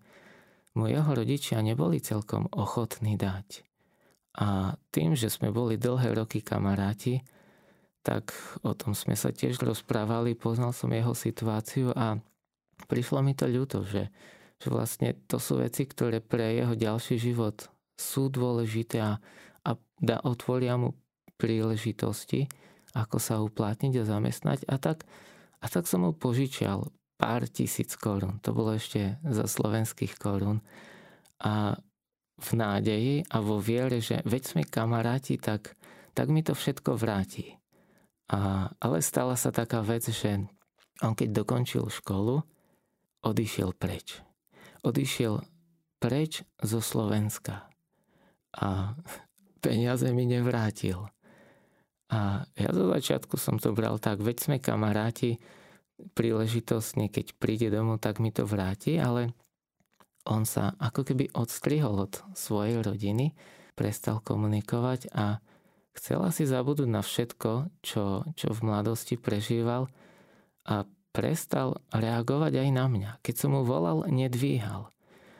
mu 0.80 0.88
jeho 0.88 1.12
rodičia 1.12 1.60
neboli 1.60 2.00
celkom 2.00 2.48
ochotní 2.56 3.20
dať. 3.20 3.68
A 4.40 4.80
tým, 4.96 5.20
že 5.20 5.28
sme 5.28 5.52
boli 5.52 5.76
dlhé 5.76 6.16
roky 6.16 6.40
kamaráti, 6.40 7.20
tak 8.02 8.32
o 8.64 8.72
tom 8.74 8.96
sme 8.96 9.14
sa 9.14 9.30
tiež 9.30 9.60
rozprávali, 9.60 10.38
poznal 10.38 10.72
som 10.72 10.90
jeho 10.90 11.12
situáciu 11.12 11.92
a 11.94 12.18
prišlo 12.88 13.20
mi 13.20 13.36
to 13.36 13.46
ľúto, 13.46 13.84
že, 13.84 14.08
že 14.58 14.68
vlastne 14.72 15.20
to 15.28 15.38
sú 15.38 15.60
veci, 15.60 15.84
ktoré 15.84 16.24
pre 16.24 16.56
jeho 16.56 16.74
ďalší 16.74 17.20
život 17.20 17.68
sú 18.00 18.32
dôležité 18.32 19.04
a, 19.04 19.20
a 19.68 19.72
da, 20.00 20.24
otvoria 20.24 20.80
mu 20.80 20.96
príležitosti, 21.36 22.48
ako 22.96 23.18
sa 23.20 23.44
uplatniť 23.44 23.94
a 24.00 24.08
zamestnať 24.08 24.60
a 24.72 24.76
tak, 24.80 25.04
a 25.60 25.66
tak 25.68 25.84
som 25.86 26.08
mu 26.08 26.16
požičial 26.16 26.88
pár 27.20 27.52
tisíc 27.52 28.00
korún. 28.00 28.40
To 28.48 28.56
bolo 28.56 28.80
ešte 28.80 29.20
za 29.28 29.44
slovenských 29.44 30.16
korún. 30.16 30.64
A 31.44 31.76
v 32.40 32.50
nádeji 32.56 33.28
a 33.28 33.44
vo 33.44 33.60
viere, 33.60 34.00
že 34.00 34.24
veď 34.24 34.44
sme 34.56 34.64
kamaráti, 34.64 35.36
tak, 35.36 35.76
tak 36.16 36.32
mi 36.32 36.40
to 36.40 36.56
všetko 36.56 36.96
vráti. 36.96 37.59
A, 38.30 38.70
ale 38.78 38.98
stala 39.02 39.34
sa 39.34 39.50
taká 39.50 39.82
vec, 39.82 40.06
že 40.06 40.46
on 41.02 41.18
keď 41.18 41.42
dokončil 41.44 41.90
školu, 41.90 42.46
odišiel 43.26 43.74
preč. 43.74 44.22
Odišiel 44.86 45.42
preč 45.98 46.46
zo 46.62 46.80
Slovenska. 46.80 47.68
A 48.56 48.94
peniaze 49.60 50.08
mi 50.14 50.30
nevrátil. 50.30 51.10
A 52.10 52.46
ja 52.58 52.70
zo 52.74 52.90
začiatku 52.90 53.38
som 53.38 53.62
to 53.62 53.74
bral 53.74 54.02
tak, 54.02 54.22
veď 54.22 54.38
sme 54.50 54.58
kamaráti, 54.58 55.38
príležitosne, 56.16 57.12
keď 57.12 57.36
príde 57.38 57.68
domov, 57.70 58.00
tak 58.00 58.24
mi 58.24 58.32
to 58.32 58.48
vráti, 58.48 58.98
ale, 58.98 59.36
on 60.28 60.46
sa 60.46 60.78
ako 60.78 61.06
keby 61.06 61.32
odstrihol 61.36 62.06
od 62.08 62.22
svojej 62.34 62.80
rodiny, 62.80 63.34
prestal 63.74 64.20
komunikovať 64.24 65.12
a 65.16 65.40
chcel 65.98 66.22
asi 66.22 66.46
zabudnúť 66.46 66.90
na 66.90 67.02
všetko, 67.02 67.52
čo, 67.82 68.26
čo 68.36 68.48
v 68.54 68.60
mladosti 68.66 69.16
prežíval 69.18 69.90
a 70.66 70.86
prestal 71.10 71.82
reagovať 71.90 72.62
aj 72.62 72.70
na 72.70 72.86
mňa. 72.86 73.12
Keď 73.26 73.36
som 73.36 73.58
mu 73.58 73.66
volal, 73.66 74.06
nedvíhal. 74.08 74.94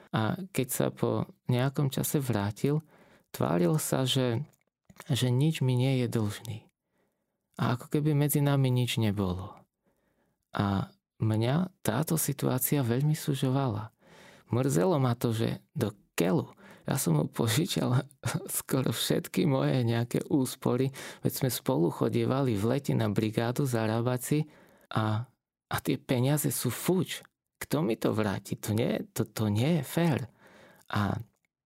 A 0.10 0.42
keď 0.50 0.68
sa 0.68 0.88
po 0.90 1.30
nejakom 1.46 1.94
čase 1.94 2.18
vrátil, 2.18 2.82
tváril 3.30 3.78
sa, 3.78 4.10
že, 4.10 4.42
že 5.06 5.30
nič 5.30 5.62
mi 5.62 5.78
nie 5.78 6.02
je 6.02 6.08
dlžný. 6.10 6.58
A 7.62 7.78
ako 7.78 7.92
keby 7.94 8.18
medzi 8.18 8.42
nami 8.42 8.74
nič 8.74 8.98
nebolo. 8.98 9.54
A 10.56 10.90
mňa 11.22 11.70
táto 11.86 12.18
situácia 12.18 12.82
veľmi 12.82 13.14
sužovala. 13.14 13.94
Mrzelo 14.50 14.98
ma 14.98 15.14
to, 15.14 15.30
že 15.30 15.62
do 15.78 15.94
keľu. 16.18 16.50
Ja 16.88 16.96
som 16.96 17.20
mu 17.20 17.26
požičal 17.28 18.06
skoro 18.60 18.94
všetky 18.94 19.50
moje 19.50 19.84
nejaké 19.84 20.24
úspory, 20.30 20.94
veď 21.26 21.32
sme 21.34 21.50
spolu 21.52 21.90
chodievali 21.92 22.56
v 22.56 22.78
lete 22.78 22.94
na 22.96 23.10
brigádu 23.12 23.66
zarábať 23.66 24.20
si 24.22 24.40
a, 24.94 25.26
a 25.70 25.76
tie 25.82 26.00
peniaze 26.00 26.50
sú 26.50 26.72
fuč. 26.72 27.26
Kto 27.60 27.84
mi 27.84 28.00
to 28.00 28.16
vráti? 28.16 28.56
To 28.56 28.72
nie, 28.72 29.04
to, 29.12 29.28
to 29.28 29.52
nie 29.52 29.80
je 29.80 29.84
fér. 29.84 30.20
A 30.96 31.20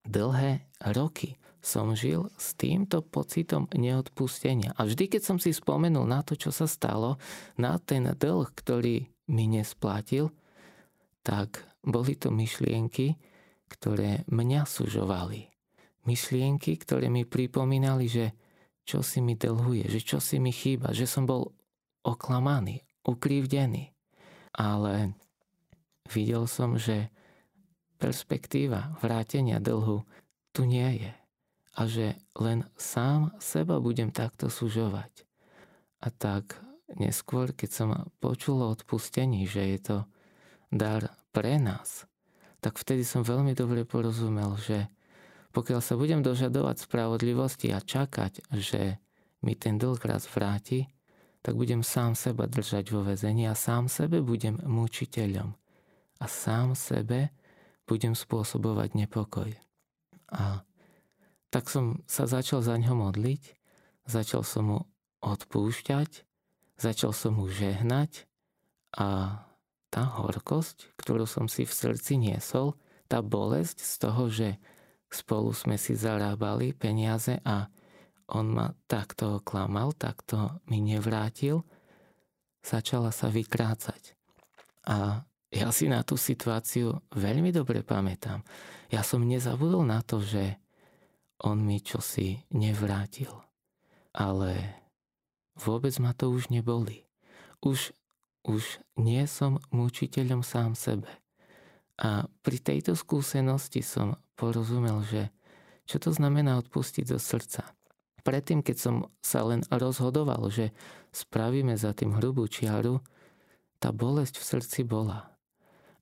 dlhé 0.04 0.68
roky 0.92 1.38
som 1.64 1.96
žil 1.96 2.28
s 2.36 2.60
týmto 2.60 3.00
pocitom 3.00 3.72
neodpustenia. 3.72 4.76
A 4.76 4.84
vždy, 4.84 5.08
keď 5.08 5.22
som 5.24 5.38
si 5.40 5.56
spomenul 5.56 6.04
na 6.04 6.20
to, 6.20 6.36
čo 6.36 6.52
sa 6.52 6.68
stalo, 6.68 7.16
na 7.56 7.80
ten 7.80 8.04
dlh, 8.04 8.52
ktorý 8.52 9.08
mi 9.32 9.46
nesplatil, 9.48 10.28
tak 11.24 11.64
boli 11.80 12.20
to 12.20 12.36
myšlienky, 12.36 13.16
ktoré 13.74 14.22
mňa 14.30 14.70
sužovali. 14.70 15.50
Myšlienky, 16.06 16.78
ktoré 16.78 17.10
mi 17.10 17.26
pripomínali, 17.26 18.06
že 18.06 18.38
čo 18.86 19.02
si 19.02 19.24
mi 19.24 19.34
dlhuje, 19.34 19.90
že 19.90 20.04
čo 20.04 20.22
si 20.22 20.38
mi 20.38 20.54
chýba, 20.54 20.94
že 20.94 21.10
som 21.10 21.26
bol 21.26 21.56
oklamaný, 22.06 22.84
ukrivdený. 23.08 23.90
Ale 24.54 25.18
videl 26.12 26.46
som, 26.46 26.78
že 26.78 27.10
perspektíva 27.98 29.00
vrátenia 29.00 29.64
dlhu 29.64 30.04
tu 30.52 30.68
nie 30.68 31.08
je. 31.08 31.12
A 31.74 31.90
že 31.90 32.20
len 32.38 32.68
sám 32.78 33.34
seba 33.42 33.82
budem 33.82 34.14
takto 34.14 34.52
sužovať. 34.52 35.26
A 36.04 36.12
tak 36.14 36.60
neskôr, 37.00 37.56
keď 37.56 37.70
som 37.72 37.90
počul 38.22 38.62
o 38.62 38.70
odpustení, 38.70 39.48
že 39.50 39.64
je 39.74 39.80
to 39.82 39.98
dar 40.70 41.10
pre 41.34 41.58
nás, 41.58 42.06
tak 42.64 42.80
vtedy 42.80 43.04
som 43.04 43.28
veľmi 43.28 43.52
dobre 43.52 43.84
porozumel, 43.84 44.56
že 44.56 44.88
pokiaľ 45.52 45.84
sa 45.84 46.00
budem 46.00 46.24
dožadovať 46.24 46.88
spravodlivosti 46.88 47.76
a 47.76 47.84
čakať, 47.84 48.48
že 48.56 49.04
mi 49.44 49.60
ten 49.60 49.76
dlh 49.76 50.00
raz 50.08 50.24
vráti, 50.32 50.88
tak 51.44 51.60
budem 51.60 51.84
sám 51.84 52.16
seba 52.16 52.48
držať 52.48 52.96
vo 52.96 53.04
vezení 53.04 53.52
a 53.52 53.54
sám 53.54 53.92
sebe 53.92 54.24
budem 54.24 54.64
mučiteľom. 54.64 55.52
A 56.24 56.26
sám 56.26 56.72
sebe 56.72 57.36
budem 57.84 58.16
spôsobovať 58.16 58.96
nepokoj. 58.96 59.52
A 60.32 60.64
tak 61.52 61.68
som 61.68 62.00
sa 62.08 62.26
začal 62.26 62.64
za 62.64 62.80
ňo 62.80 62.96
modliť, 62.96 63.44
začal 64.08 64.48
som 64.48 64.64
mu 64.72 64.80
odpúšťať, 65.20 66.24
začal 66.80 67.12
som 67.12 67.38
mu 67.38 67.52
žehnať 67.52 68.26
a 68.96 69.38
tá 69.94 70.10
horkosť, 70.10 70.98
ktorú 70.98 71.30
som 71.30 71.46
si 71.46 71.70
v 71.70 71.74
srdci 71.78 72.18
niesol, 72.18 72.74
tá 73.06 73.22
bolesť 73.22 73.78
z 73.78 73.94
toho, 74.02 74.24
že 74.26 74.50
spolu 75.14 75.54
sme 75.54 75.78
si 75.78 75.94
zarábali 75.94 76.74
peniaze 76.74 77.38
a 77.46 77.70
on 78.34 78.50
ma 78.50 78.74
takto 78.90 79.38
oklamal, 79.38 79.94
takto 79.94 80.58
mi 80.66 80.82
nevrátil, 80.82 81.62
začala 82.66 83.14
sa 83.14 83.30
vykrácať. 83.30 84.18
A 84.90 85.22
ja 85.54 85.70
si 85.70 85.86
na 85.86 86.02
tú 86.02 86.18
situáciu 86.18 86.98
veľmi 87.14 87.54
dobre 87.54 87.86
pamätám. 87.86 88.42
Ja 88.90 89.06
som 89.06 89.22
nezabudol 89.22 89.86
na 89.86 90.02
to, 90.02 90.18
že 90.18 90.58
on 91.46 91.62
mi 91.62 91.78
čosi 91.78 92.42
nevrátil. 92.50 93.30
Ale 94.18 94.82
vôbec 95.54 95.94
ma 96.02 96.18
to 96.18 96.34
už 96.34 96.50
neboli. 96.50 97.06
Už 97.62 97.94
už 98.44 98.84
nie 99.00 99.24
som 99.26 99.60
mučiteľom 99.72 100.44
sám 100.44 100.76
sebe. 100.76 101.08
A 102.00 102.28
pri 102.44 102.58
tejto 102.60 102.98
skúsenosti 102.98 103.80
som 103.86 104.20
porozumel, 104.36 105.04
že 105.06 105.32
čo 105.88 106.00
to 106.00 106.12
znamená 106.16 106.60
odpustiť 106.60 107.06
zo 107.12 107.20
srdca. 107.20 107.72
Predtým, 108.24 108.64
keď 108.64 108.78
som 108.80 108.96
sa 109.20 109.44
len 109.44 109.68
rozhodoval, 109.68 110.48
že 110.48 110.72
spravíme 111.12 111.76
za 111.76 111.92
tým 111.92 112.16
hrubú 112.16 112.48
čiaru, 112.48 113.04
tá 113.84 113.92
bolesť 113.92 114.40
v 114.40 114.48
srdci 114.48 114.80
bola. 114.88 115.36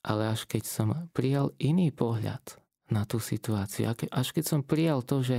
Ale 0.05 0.29
až 0.29 0.45
keď 0.45 0.63
som 0.65 0.89
prijal 1.17 1.49
iný 1.57 1.89
pohľad 1.89 2.61
na 2.93 3.09
tú 3.09 3.17
situáciu, 3.17 3.89
až 3.89 4.27
keď 4.33 4.43
som 4.45 4.61
prijal 4.61 5.01
to, 5.01 5.25
že 5.25 5.37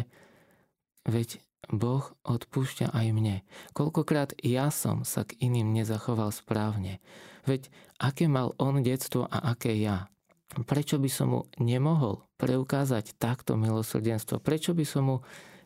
veď 1.07 1.39
Boh 1.71 2.03
odpúšťa 2.27 2.91
aj 2.91 3.07
mne. 3.15 3.37
Koľkokrát 3.77 4.35
ja 4.43 4.73
som 4.75 5.07
sa 5.07 5.23
k 5.23 5.39
iným 5.39 5.71
nezachoval 5.71 6.35
správne. 6.35 6.99
Veď 7.47 7.71
aké 8.03 8.27
mal 8.27 8.55
on 8.59 8.83
detstvo 8.83 9.31
a 9.31 9.55
aké 9.55 9.79
ja. 9.79 10.11
Prečo 10.53 11.01
by 11.01 11.11
som 11.11 11.29
mu 11.33 11.41
nemohol 11.57 12.21
preukázať 12.37 13.17
takto 13.17 13.57
milosrdenstvo? 13.57 14.43
Prečo 14.43 14.77
by 14.77 14.85
som 14.85 15.03
mu 15.09 15.17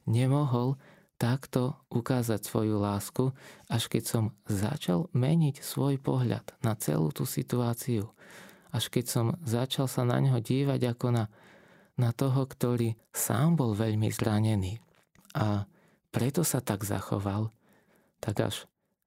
nemohol 0.06 0.78
takto 1.16 1.74
ukázať 1.88 2.44
svoju 2.44 2.76
lásku, 2.76 3.32
až 3.66 3.88
keď 3.88 4.04
som 4.04 4.24
začal 4.46 5.08
meniť 5.16 5.64
svoj 5.64 5.96
pohľad 5.98 6.54
na 6.60 6.76
celú 6.76 7.10
tú 7.10 7.24
situáciu. 7.24 8.12
Až 8.70 8.92
keď 8.92 9.04
som 9.08 9.26
začal 9.42 9.88
sa 9.88 10.04
na 10.04 10.20
ňo 10.20 10.38
dívať 10.38 10.92
ako 10.92 11.06
na, 11.16 11.24
na 11.96 12.12
toho, 12.12 12.44
ktorý 12.44 12.94
sám 13.10 13.56
bol 13.56 13.72
veľmi 13.72 14.12
zranený. 14.12 14.78
A 15.32 15.64
preto 16.10 16.42
sa 16.46 16.62
tak 16.62 16.86
zachoval, 16.86 17.52
tak 18.20 18.40
až 18.40 18.56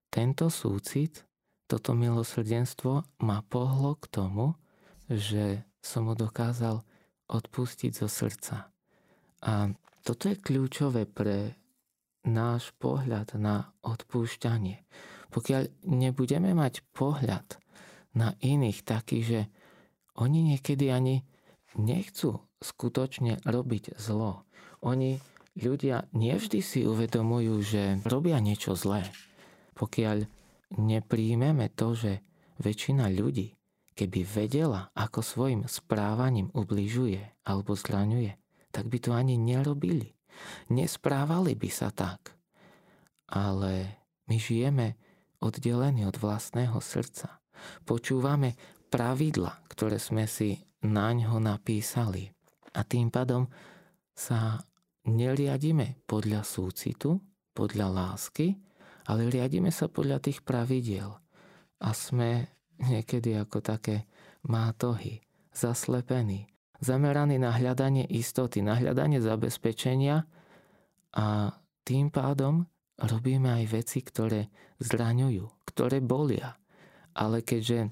tento 0.09 0.49
súcit, 0.49 1.25
toto 1.69 1.93
milosrdenstvo 1.93 3.05
ma 3.21 3.45
pohlo 3.45 3.93
k 4.01 4.05
tomu, 4.09 4.57
že 5.05 5.61
som 5.81 6.09
mu 6.09 6.13
dokázal 6.17 6.81
odpustiť 7.29 7.91
zo 7.93 8.09
srdca. 8.09 8.73
A 9.45 9.69
toto 10.01 10.33
je 10.33 10.41
kľúčové 10.41 11.05
pre 11.05 11.53
náš 12.25 12.73
pohľad 12.81 13.37
na 13.37 13.69
odpúšťanie. 13.85 14.81
Pokiaľ 15.29 15.85
nebudeme 15.85 16.57
mať 16.57 16.81
pohľad 16.91 17.61
na 18.17 18.33
iných 18.41 18.81
taký, 18.81 19.21
že 19.21 19.39
oni 20.17 20.53
niekedy 20.53 20.89
ani 20.89 21.21
nechcú 21.77 22.41
skutočne 22.59 23.39
robiť 23.45 23.95
zlo. 24.01 24.43
Oni 24.81 25.21
ľudia 25.59 26.07
nevždy 26.15 26.59
si 26.63 26.79
uvedomujú, 26.87 27.55
že 27.61 27.83
robia 28.07 28.39
niečo 28.39 28.73
zlé. 28.73 29.05
Pokiaľ 29.75 30.25
nepríjmeme 30.79 31.71
to, 31.75 31.95
že 31.95 32.11
väčšina 32.59 33.11
ľudí, 33.11 33.55
keby 33.95 34.23
vedela, 34.23 34.91
ako 34.95 35.19
svojim 35.19 35.61
správaním 35.67 36.47
ubližuje 36.55 37.19
alebo 37.43 37.75
zraňuje, 37.75 38.39
tak 38.71 38.87
by 38.87 38.97
to 39.03 39.11
ani 39.11 39.35
nerobili. 39.35 40.15
Nesprávali 40.71 41.57
by 41.59 41.69
sa 41.71 41.91
tak. 41.91 42.31
Ale 43.27 43.99
my 44.31 44.37
žijeme 44.39 44.95
oddelení 45.43 46.07
od 46.07 46.15
vlastného 46.15 46.79
srdca. 46.79 47.43
Počúvame 47.83 48.55
pravidla, 48.87 49.59
ktoré 49.67 49.99
sme 49.99 50.25
si 50.25 50.63
na 50.85 51.11
ňo 51.11 51.43
napísali. 51.43 52.31
A 52.71 52.85
tým 52.87 53.11
pádom 53.11 53.51
sa 54.15 54.63
neriadime 55.09 55.99
podľa 56.05 56.45
súcitu, 56.45 57.17
podľa 57.57 57.87
lásky, 57.89 58.55
ale 59.09 59.27
riadime 59.27 59.73
sa 59.73 59.89
podľa 59.89 60.21
tých 60.21 60.45
pravidiel. 60.45 61.17
A 61.81 61.89
sme 61.95 62.45
niekedy 62.77 63.35
ako 63.35 63.59
také 63.59 64.05
mátohy, 64.45 65.19
zaslepení, 65.51 66.47
zameraní 66.79 67.41
na 67.41 67.51
hľadanie 67.51 68.07
istoty, 68.07 68.63
na 68.63 68.77
hľadanie 68.79 69.19
zabezpečenia 69.19 70.23
a 71.15 71.27
tým 71.83 72.13
pádom 72.13 72.69
robíme 72.99 73.49
aj 73.63 73.65
veci, 73.71 73.99
ktoré 74.03 74.51
zraňujú, 74.79 75.67
ktoré 75.67 75.99
bolia. 75.99 76.55
Ale 77.17 77.43
keďže 77.43 77.91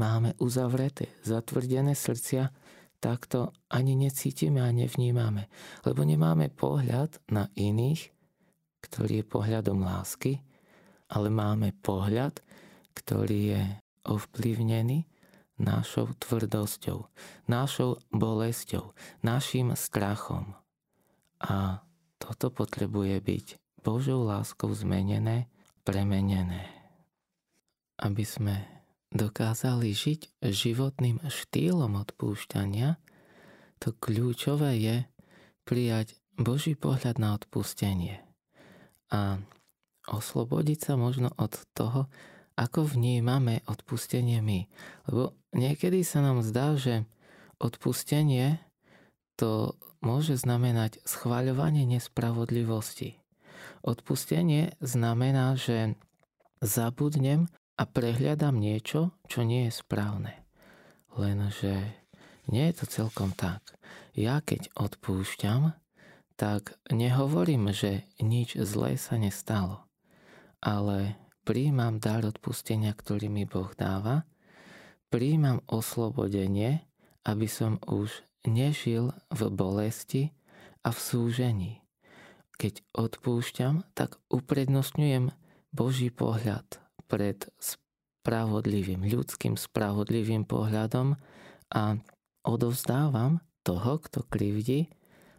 máme 0.00 0.32
uzavreté, 0.40 1.12
zatvrdené 1.26 1.92
srdcia, 1.92 2.48
tak 3.06 3.30
to 3.30 3.54
ani 3.70 3.94
necítime 3.94 4.58
a 4.58 4.74
nevnímame, 4.74 5.46
lebo 5.86 6.02
nemáme 6.02 6.50
pohľad 6.50 7.22
na 7.30 7.46
iných, 7.54 8.10
ktorý 8.82 9.22
je 9.22 9.30
pohľadom 9.30 9.78
lásky, 9.86 10.42
ale 11.06 11.30
máme 11.30 11.70
pohľad, 11.86 12.42
ktorý 12.98 13.38
je 13.54 13.62
ovplyvnený 14.10 15.06
našou 15.62 16.18
tvrdosťou, 16.18 17.06
našou 17.46 18.02
bolesťou, 18.10 18.90
našim 19.22 19.78
strachom. 19.78 20.58
A 21.46 21.86
toto 22.18 22.50
potrebuje 22.50 23.22
byť 23.22 23.46
Božou 23.86 24.26
láskou 24.26 24.74
zmenené, 24.74 25.46
premenené. 25.86 26.74
Aby 28.02 28.26
sme 28.26 28.75
dokázali 29.14 29.92
žiť 29.94 30.42
životným 30.42 31.22
štýlom 31.22 31.98
odpúšťania, 32.02 32.98
to 33.78 33.92
kľúčové 33.92 34.78
je 34.80 34.96
prijať 35.68 36.16
Boží 36.36 36.76
pohľad 36.76 37.16
na 37.20 37.36
odpustenie 37.36 38.26
a 39.12 39.38
oslobodiť 40.06 40.78
sa 40.90 40.94
možno 40.98 41.30
od 41.38 41.54
toho, 41.74 42.10
ako 42.56 42.88
vnímame 42.88 43.60
odpustenie 43.68 44.40
my. 44.40 44.64
Lebo 45.10 45.36
niekedy 45.52 46.00
sa 46.02 46.24
nám 46.24 46.40
zdá, 46.40 46.74
že 46.78 47.04
odpustenie 47.60 48.58
to 49.36 49.76
môže 50.00 50.40
znamenať 50.40 51.04
schváľovanie 51.04 51.84
nespravodlivosti. 51.84 53.20
Odpustenie 53.84 54.72
znamená, 54.80 55.54
že 55.54 55.94
zabudnem 56.64 57.52
a 57.76 57.82
prehľadám 57.84 58.56
niečo, 58.56 59.12
čo 59.28 59.44
nie 59.44 59.68
je 59.68 59.72
správne. 59.76 60.32
Lenže 61.16 61.92
nie 62.48 62.64
je 62.72 62.74
to 62.80 62.84
celkom 62.88 63.36
tak. 63.36 63.60
Ja 64.16 64.40
keď 64.40 64.72
odpúšťam, 64.76 65.76
tak 66.36 66.76
nehovorím, 66.92 67.72
že 67.72 68.04
nič 68.20 68.56
zlé 68.60 69.00
sa 69.00 69.16
nestalo, 69.16 69.84
ale 70.60 71.16
príjmam 71.44 72.00
dar 72.00 72.24
odpustenia, 72.24 72.92
ktorý 72.92 73.28
mi 73.32 73.48
Boh 73.48 73.72
dáva, 73.72 74.28
príjmam 75.08 75.64
oslobodenie, 75.68 76.84
aby 77.24 77.48
som 77.48 77.80
už 77.88 78.24
nežil 78.44 79.16
v 79.32 79.40
bolesti 79.52 80.32
a 80.84 80.92
v 80.92 80.98
súžení. 81.00 81.72
Keď 82.56 82.84
odpúšťam, 82.96 83.84
tak 83.92 84.16
uprednostňujem 84.32 85.32
Boží 85.72 86.08
pohľad 86.08 86.85
pred 87.06 87.46
spravodlivým, 87.58 89.06
ľudským 89.06 89.54
spravodlivým 89.54 90.46
pohľadom 90.46 91.14
a 91.70 91.82
odovzdávam 92.46 93.42
toho, 93.66 93.98
kto 93.98 94.26
krivdí, 94.26 94.90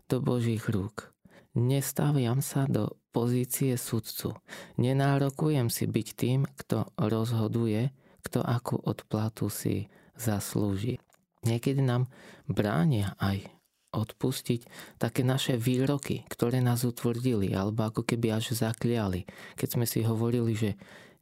do 0.07 0.23
Božích 0.23 0.63
rúk. 0.71 1.11
Nestaviam 1.51 2.39
sa 2.39 2.63
do 2.63 2.95
pozície 3.11 3.75
sudcu. 3.75 4.39
Nenárokujem 4.79 5.67
si 5.67 5.83
byť 5.83 6.07
tým, 6.15 6.47
kto 6.47 6.87
rozhoduje, 6.95 7.91
kto 8.23 8.39
akú 8.39 8.79
odplatu 8.79 9.51
si 9.51 9.91
zaslúži. 10.15 11.01
Niekedy 11.43 11.83
nám 11.83 12.07
bránia 12.47 13.19
aj 13.19 13.47
odpustiť 13.95 14.67
také 15.01 15.23
naše 15.23 15.55
výroky, 15.55 16.27
ktoré 16.29 16.59
nás 16.61 16.83
utvrdili, 16.83 17.55
alebo 17.55 17.87
ako 17.87 18.03
keby 18.03 18.35
až 18.35 18.53
zakliali, 18.53 19.25
keď 19.55 19.67
sme 19.79 19.85
si 19.89 20.03
hovorili, 20.03 20.53
že 20.53 20.77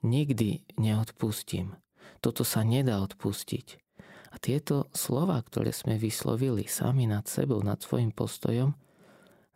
nikdy 0.06 0.62
neodpustím. 0.78 1.74
Toto 2.22 2.46
sa 2.46 2.62
nedá 2.62 3.02
odpustiť. 3.02 3.82
A 4.32 4.36
tieto 4.38 4.92
slova, 4.94 5.40
ktoré 5.42 5.72
sme 5.74 5.98
vyslovili 5.98 6.70
sami 6.70 7.10
nad 7.10 7.26
sebou, 7.26 7.64
nad 7.66 7.82
svojim 7.82 8.14
postojom, 8.14 8.78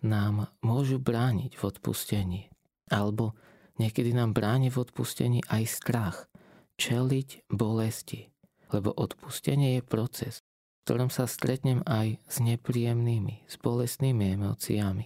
nám 0.02 0.50
môžu 0.64 0.98
brániť 0.98 1.60
v 1.60 1.64
odpustení. 1.68 2.42
Alebo 2.88 3.36
niekedy 3.78 4.16
nám 4.16 4.32
bráni 4.32 4.72
v 4.72 4.82
odpustení 4.82 5.44
aj 5.52 5.64
strach, 5.68 6.18
čeliť 6.80 7.52
bolesti. 7.52 8.32
Lebo 8.72 8.96
odpustenie 8.96 9.78
je 9.78 9.84
proces, 9.84 10.34
v 10.40 10.80
ktorom 10.88 11.10
sa 11.12 11.28
stretnem 11.28 11.84
aj 11.84 12.18
s 12.24 12.40
nepríjemnými, 12.40 13.46
s 13.46 13.56
bolestnými 13.60 14.40
emóciami. 14.40 15.06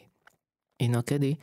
Inokedy, 0.84 1.42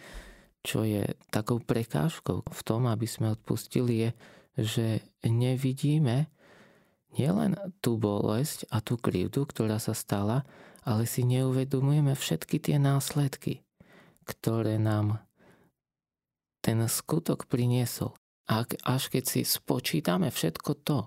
čo 0.61 0.85
je 0.85 1.05
takou 1.33 1.61
prekážkou 1.61 2.45
v 2.45 2.61
tom, 2.65 2.89
aby 2.89 3.09
sme 3.09 3.33
odpustili, 3.33 4.09
je, 4.09 4.11
že 4.61 4.87
nevidíme 5.25 6.29
nielen 7.17 7.57
tú 7.81 7.97
bolesť 7.97 8.69
a 8.71 8.85
tú 8.85 9.01
krivdu, 9.01 9.49
ktorá 9.49 9.81
sa 9.81 9.97
stala, 9.97 10.45
ale 10.85 11.05
si 11.05 11.25
neuvedomujeme 11.25 12.17
všetky 12.17 12.61
tie 12.61 12.77
následky, 12.81 13.65
ktoré 14.25 14.81
nám 14.81 15.21
ten 16.61 16.81
skutok 16.85 17.49
priniesol. 17.49 18.17
A 18.51 18.67
až 18.67 19.03
keď 19.09 19.25
si 19.25 19.41
spočítame 19.47 20.29
všetko 20.29 20.71
to, 20.83 20.99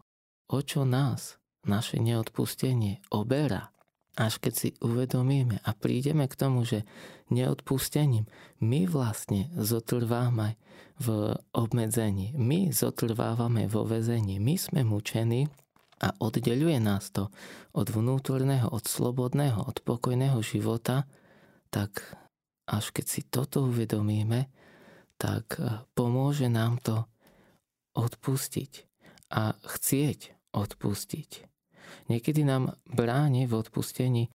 o 0.49 0.59
čo 0.63 0.87
nás, 0.87 1.37
naše 1.63 1.99
neodpustenie 1.99 3.03
oberá, 3.11 3.72
až 4.13 4.37
keď 4.37 4.53
si 4.53 4.69
uvedomíme 4.77 5.57
a 5.65 5.71
prídeme 5.73 6.29
k 6.29 6.37
tomu, 6.37 6.65
že 6.65 6.85
neodpustením 7.33 8.29
my 8.61 8.85
vlastne 8.85 9.49
zotrváme 9.57 10.55
v 11.01 11.07
obmedzení, 11.57 12.37
my 12.37 12.69
zotrvávame 12.69 13.65
vo 13.65 13.81
vezení, 13.83 14.37
my 14.37 14.55
sme 14.55 14.85
mučení 14.85 15.49
a 16.03 16.13
oddeľuje 16.21 16.77
nás 16.77 17.09
to 17.09 17.33
od 17.73 17.87
vnútorného, 17.89 18.69
od 18.69 18.85
slobodného, 18.85 19.65
od 19.65 19.81
pokojného 19.81 20.37
života, 20.45 21.09
tak 21.73 22.05
až 22.69 22.93
keď 22.93 23.05
si 23.09 23.21
toto 23.25 23.65
uvedomíme, 23.65 24.47
tak 25.17 25.57
e, 25.57 25.83
pomôže 25.97 26.47
nám 26.51 26.79
to 26.83 27.07
odpustiť 27.95 28.71
a 29.33 29.57
chcieť 29.57 30.51
odpustiť. 30.53 31.52
Niekedy 32.07 32.43
nám 32.43 32.75
bráni 32.89 33.47
v 33.47 33.59
odpustení 33.59 34.29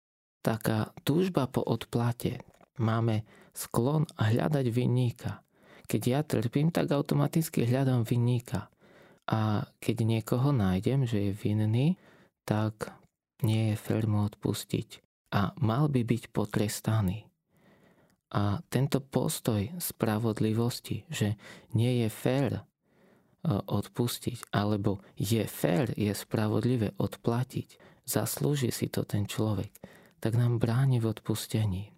taká 0.46 0.94
túžba 1.02 1.50
po 1.50 1.66
odplate. 1.66 2.46
Máme 2.78 3.26
sklon 3.56 4.06
hľadať 4.20 4.66
vinníka. 4.70 5.42
Keď 5.86 6.02
ja 6.06 6.22
trpím, 6.22 6.70
tak 6.70 6.94
automaticky 6.94 7.66
hľadám 7.66 8.06
vinníka. 8.06 8.70
A 9.26 9.66
keď 9.82 10.06
niekoho 10.06 10.54
nájdem, 10.54 11.10
že 11.10 11.30
je 11.30 11.32
vinný, 11.34 11.98
tak 12.46 12.94
nie 13.42 13.74
je 13.74 13.76
fér 13.78 14.06
mu 14.06 14.22
odpustiť. 14.26 15.02
A 15.34 15.54
mal 15.58 15.90
by 15.90 16.06
byť 16.06 16.30
potrestaný. 16.30 17.26
A 18.36 18.62
tento 18.70 19.02
postoj 19.02 19.66
spravodlivosti, 19.82 21.08
že 21.10 21.38
nie 21.74 22.06
je 22.06 22.10
fér 22.12 22.52
odpustiť, 23.46 24.50
alebo 24.50 25.06
je 25.16 25.46
fér, 25.46 25.94
je 25.94 26.12
spravodlivé 26.12 26.98
odplatiť, 26.98 27.78
zaslúži 28.06 28.74
si 28.74 28.90
to 28.90 29.06
ten 29.06 29.30
človek, 29.30 29.70
tak 30.18 30.34
nám 30.34 30.58
bráni 30.58 30.98
v 30.98 31.14
odpustení. 31.14 31.94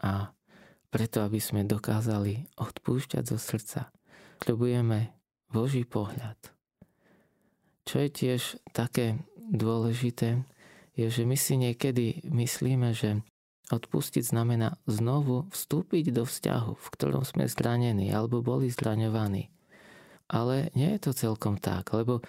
A 0.00 0.32
preto, 0.88 1.24
aby 1.24 1.40
sme 1.40 1.68
dokázali 1.68 2.48
odpúšťať 2.56 3.24
zo 3.24 3.38
srdca, 3.40 3.92
potrebujeme 4.40 5.12
Boží 5.52 5.84
pohľad. 5.84 6.36
Čo 7.84 8.02
je 8.02 8.10
tiež 8.10 8.42
také 8.72 9.20
dôležité, 9.36 10.42
je, 10.92 11.06
že 11.08 11.24
my 11.24 11.36
si 11.36 11.56
niekedy 11.56 12.26
myslíme, 12.28 12.92
že 12.92 13.24
odpustiť 13.72 14.24
znamená 14.28 14.76
znovu 14.84 15.48
vstúpiť 15.48 16.12
do 16.12 16.28
vzťahu, 16.28 16.72
v 16.76 16.86
ktorom 16.92 17.24
sme 17.24 17.48
zranení 17.48 18.12
alebo 18.12 18.44
boli 18.44 18.68
zraňovaní. 18.68 19.48
Ale 20.32 20.72
nie 20.72 20.96
je 20.96 21.00
to 21.04 21.12
celkom 21.12 21.60
tak, 21.60 21.92
lebo 21.92 22.24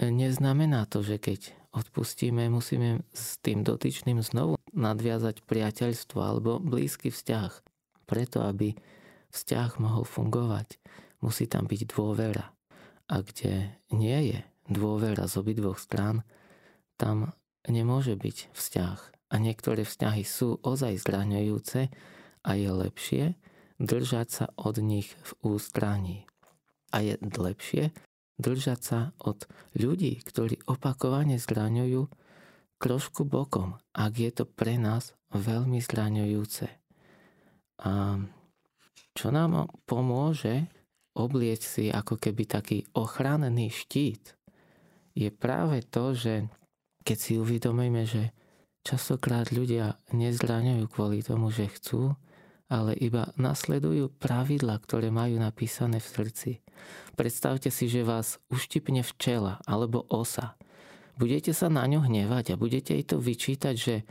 neznamená 0.00 0.88
to, 0.88 1.04
že 1.04 1.20
keď 1.20 1.52
odpustíme, 1.76 2.48
musíme 2.48 3.04
s 3.12 3.36
tým 3.44 3.60
dotyčným 3.60 4.24
znovu 4.24 4.56
nadviazať 4.72 5.44
priateľstvo 5.44 6.18
alebo 6.18 6.56
blízky 6.56 7.12
vzťah. 7.12 7.52
Preto, 8.08 8.48
aby 8.48 8.72
vzťah 9.28 9.70
mohol 9.76 10.08
fungovať, 10.08 10.80
musí 11.20 11.44
tam 11.44 11.68
byť 11.68 11.80
dôvera. 11.92 12.56
A 13.08 13.20
kde 13.20 13.76
nie 13.92 14.32
je 14.32 14.38
dôvera 14.68 15.28
z 15.28 15.34
obidvoch 15.40 15.76
strán, 15.76 16.24
tam 16.96 17.36
nemôže 17.68 18.16
byť 18.16 18.52
vzťah. 18.56 18.98
A 19.28 19.34
niektoré 19.36 19.84
vzťahy 19.84 20.24
sú 20.24 20.56
ozaj 20.64 21.04
zraňujúce 21.04 21.92
a 22.44 22.50
je 22.56 22.70
lepšie 22.72 23.24
držať 23.76 24.28
sa 24.28 24.46
od 24.56 24.80
nich 24.80 25.12
v 25.20 25.56
ústraní. 25.56 26.27
A 26.94 27.04
je 27.04 27.14
lepšie 27.20 27.92
držať 28.38 28.80
sa 28.80 29.00
od 29.20 29.44
ľudí, 29.76 30.22
ktorí 30.22 30.62
opakovane 30.70 31.36
zraňujú, 31.36 32.08
trošku 32.78 33.26
bokom, 33.26 33.74
ak 33.90 34.12
je 34.14 34.30
to 34.30 34.44
pre 34.46 34.78
nás 34.78 35.12
veľmi 35.34 35.82
zraňujúce. 35.82 36.70
A 37.82 38.22
čo 39.18 39.26
nám 39.34 39.66
pomôže 39.82 40.70
oblieť 41.18 41.60
si 41.66 41.84
ako 41.90 42.14
keby 42.22 42.46
taký 42.46 42.78
ochranný 42.94 43.74
štít, 43.74 44.38
je 45.18 45.34
práve 45.34 45.82
to, 45.82 46.14
že 46.14 46.46
keď 47.02 47.18
si 47.18 47.34
uvedomíme, 47.34 48.06
že 48.06 48.30
častokrát 48.86 49.50
ľudia 49.50 49.98
nezraňujú 50.14 50.86
kvôli 50.86 51.26
tomu, 51.26 51.50
že 51.50 51.66
chcú, 51.66 52.14
ale 52.68 52.92
iba 53.00 53.32
nasledujú 53.40 54.12
pravidla, 54.20 54.76
ktoré 54.80 55.08
majú 55.08 55.40
napísané 55.40 55.98
v 55.98 56.08
srdci. 56.08 56.50
Predstavte 57.16 57.72
si, 57.72 57.88
že 57.88 58.06
vás 58.06 58.38
uštipne 58.52 59.02
včela 59.02 59.58
alebo 59.64 60.04
osa. 60.12 60.54
budete 61.18 61.50
sa 61.50 61.66
na 61.66 61.82
ňu 61.88 62.06
hnevať 62.06 62.54
a 62.54 62.60
budete 62.60 62.94
jej 62.94 63.02
to 63.02 63.18
vyčítať, 63.18 63.74
že 63.74 64.06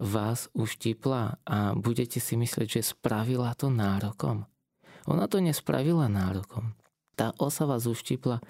vás 0.00 0.52
uštipla 0.52 1.40
a 1.44 1.58
budete 1.76 2.20
si 2.20 2.36
myslieť, 2.36 2.68
že 2.80 2.92
spravila 2.92 3.52
to 3.56 3.72
nárokom. 3.72 4.44
Ona 5.08 5.24
to 5.28 5.40
nespravila 5.40 6.08
nárokom. 6.08 6.76
Tá 7.16 7.32
osa 7.40 7.64
vás 7.64 7.88
uštipla 7.88 8.40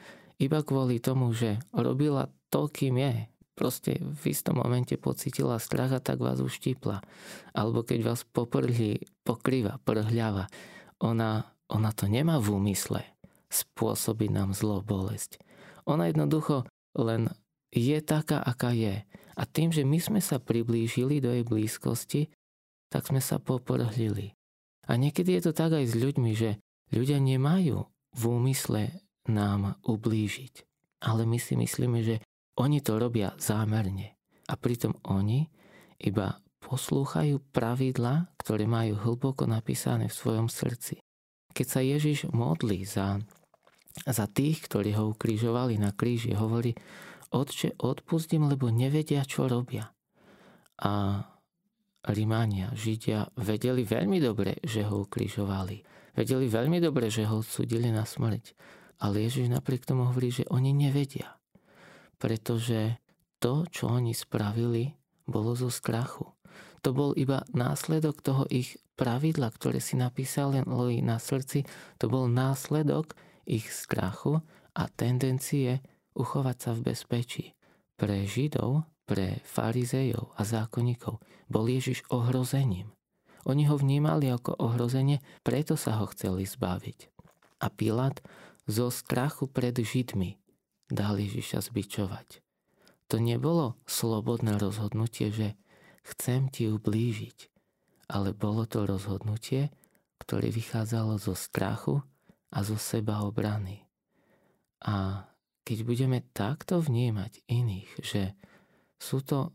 iba 0.41 0.59
kvôli 0.65 0.99
tomu, 0.99 1.31
že 1.37 1.61
robila 1.71 2.33
to, 2.49 2.67
kým 2.67 2.99
je. 2.99 3.15
Proste 3.59 4.01
v 4.01 4.23
istom 4.33 4.57
momente 4.59 4.97
pocitila 4.97 5.61
strach 5.61 5.93
a 5.93 6.01
tak 6.01 6.23
vás 6.23 6.41
uštípla. 6.41 7.05
Alebo 7.53 7.85
keď 7.85 8.13
vás 8.15 8.25
poprhli, 8.25 9.05
pokrýva, 9.27 9.83
prhľava. 9.85 10.49
Ona, 11.05 11.45
ona 11.69 11.91
to 11.93 12.09
nemá 12.09 12.41
v 12.41 12.57
úmysle 12.57 13.05
spôsobiť 13.51 14.31
nám 14.31 14.55
zlo, 14.55 14.81
bolesť. 14.81 15.43
Ona 15.85 16.09
jednoducho 16.09 16.71
len 16.95 17.29
je 17.75 17.99
taká, 18.03 18.39
aká 18.41 18.71
je. 18.71 19.03
A 19.35 19.43
tým, 19.47 19.75
že 19.75 19.83
my 19.83 19.99
sme 19.99 20.21
sa 20.23 20.39
priblížili 20.39 21.19
do 21.19 21.35
jej 21.35 21.45
blízkosti, 21.47 22.31
tak 22.91 23.11
sme 23.11 23.23
sa 23.23 23.39
poprhlili. 23.39 24.35
A 24.91 24.99
niekedy 24.99 25.39
je 25.39 25.51
to 25.51 25.53
tak 25.55 25.75
aj 25.75 25.87
s 25.87 25.95
ľuďmi, 25.95 26.33
že 26.35 26.59
ľudia 26.91 27.23
nemajú 27.23 27.87
v 28.15 28.23
úmysle 28.27 28.91
nám 29.31 29.79
ublížiť. 29.87 30.67
Ale 31.01 31.25
my 31.25 31.39
si 31.39 31.55
myslíme, 31.55 32.03
že 32.03 32.21
oni 32.61 32.85
to 32.85 33.01
robia 33.01 33.33
zámerne. 33.41 34.21
A 34.53 34.55
pritom 34.61 34.93
oni 35.09 35.49
iba 35.97 36.37
poslúchajú 36.61 37.41
pravidla, 37.57 38.29
ktoré 38.37 38.69
majú 38.69 39.01
hlboko 39.01 39.49
napísané 39.49 40.13
v 40.13 40.19
svojom 40.21 40.53
srdci. 40.53 41.01
Keď 41.51 41.67
sa 41.67 41.81
Ježiš 41.81 42.29
modlí 42.31 42.85
za, 42.85 43.19
za 44.05 44.27
tých, 44.29 44.61
ktorí 44.69 44.93
ho 44.95 45.17
ukrižovali 45.17 45.81
na 45.81 45.91
kríži, 45.97 46.37
hovorí, 46.37 46.77
Otče, 47.31 47.79
odpustím, 47.79 48.51
lebo 48.51 48.75
nevedia, 48.75 49.23
čo 49.23 49.47
robia. 49.47 49.87
A 50.83 51.23
Rimania, 52.11 52.75
Židia, 52.75 53.31
vedeli 53.39 53.87
veľmi 53.87 54.19
dobre, 54.19 54.59
že 54.67 54.83
ho 54.83 55.07
ukrižovali. 55.07 55.79
Vedeli 56.19 56.51
veľmi 56.51 56.83
dobre, 56.83 57.07
že 57.07 57.31
ho 57.31 57.39
odsudili 57.39 57.95
na 57.95 58.03
smrť. 58.03 58.57
Ale 59.01 59.23
Ježiš 59.25 59.47
napriek 59.47 59.87
tomu 59.87 60.11
hovorí, 60.11 60.35
že 60.35 60.49
oni 60.51 60.75
nevedia. 60.75 61.40
Pretože 62.21 63.01
to, 63.41 63.65
čo 63.73 63.89
oni 63.89 64.13
spravili, 64.13 64.93
bolo 65.25 65.57
zo 65.57 65.73
strachu. 65.73 66.29
To 66.85 66.93
bol 66.93 67.17
iba 67.17 67.45
následok 67.57 68.21
toho 68.21 68.45
ich 68.53 68.77
pravidla, 69.01 69.49
ktoré 69.49 69.81
si 69.81 69.97
napísali 69.97 70.61
na 71.01 71.17
srdci. 71.17 71.65
To 71.97 72.13
bol 72.13 72.29
následok 72.29 73.17
ich 73.49 73.73
strachu 73.73 74.45
a 74.77 74.83
tendencie 74.93 75.81
uchovať 76.13 76.57
sa 76.61 76.71
v 76.77 76.81
bezpečí. 76.93 77.45
Pre 77.97 78.29
Židov, 78.29 78.85
pre 79.09 79.41
farizejov 79.45 80.37
a 80.37 80.45
zákonníkov 80.45 81.21
bol 81.49 81.65
Ježiš 81.69 82.05
ohrozením. 82.13 82.93
Oni 83.49 83.65
ho 83.65 83.77
vnímali 83.81 84.29
ako 84.29 84.61
ohrozenie, 84.61 85.25
preto 85.41 85.77
sa 85.81 85.97
ho 86.01 86.07
chceli 86.13 86.45
zbaviť. 86.45 87.09
A 87.65 87.67
Pilát 87.73 88.21
zo 88.69 88.93
strachu 88.93 89.49
pred 89.49 89.77
Židmi 89.77 90.37
dal 90.91 91.17
Ježiša 91.17 91.71
zbičovať. 91.71 92.43
To 93.11 93.17
nebolo 93.19 93.75
slobodné 93.91 94.59
rozhodnutie, 94.59 95.35
že 95.35 95.59
chcem 96.07 96.47
ti 96.51 96.71
ublížiť, 96.71 97.51
ale 98.11 98.31
bolo 98.31 98.67
to 98.67 98.87
rozhodnutie, 98.87 99.71
ktoré 100.23 100.51
vychádzalo 100.55 101.19
zo 101.19 101.35
strachu 101.35 102.03
a 102.55 102.59
zo 102.63 102.79
seba 102.79 103.27
obrany. 103.27 103.83
A 104.87 105.27
keď 105.67 105.79
budeme 105.87 106.19
takto 106.35 106.79
vnímať 106.79 107.47
iných, 107.47 107.91
že 108.03 108.35
sú 108.99 109.23
to 109.23 109.55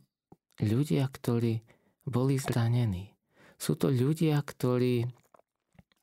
ľudia, 0.59 1.07
ktorí 1.07 1.63
boli 2.07 2.35
zranení, 2.39 3.15
sú 3.55 3.79
to 3.79 3.87
ľudia, 3.87 4.39
ktorí 4.43 5.07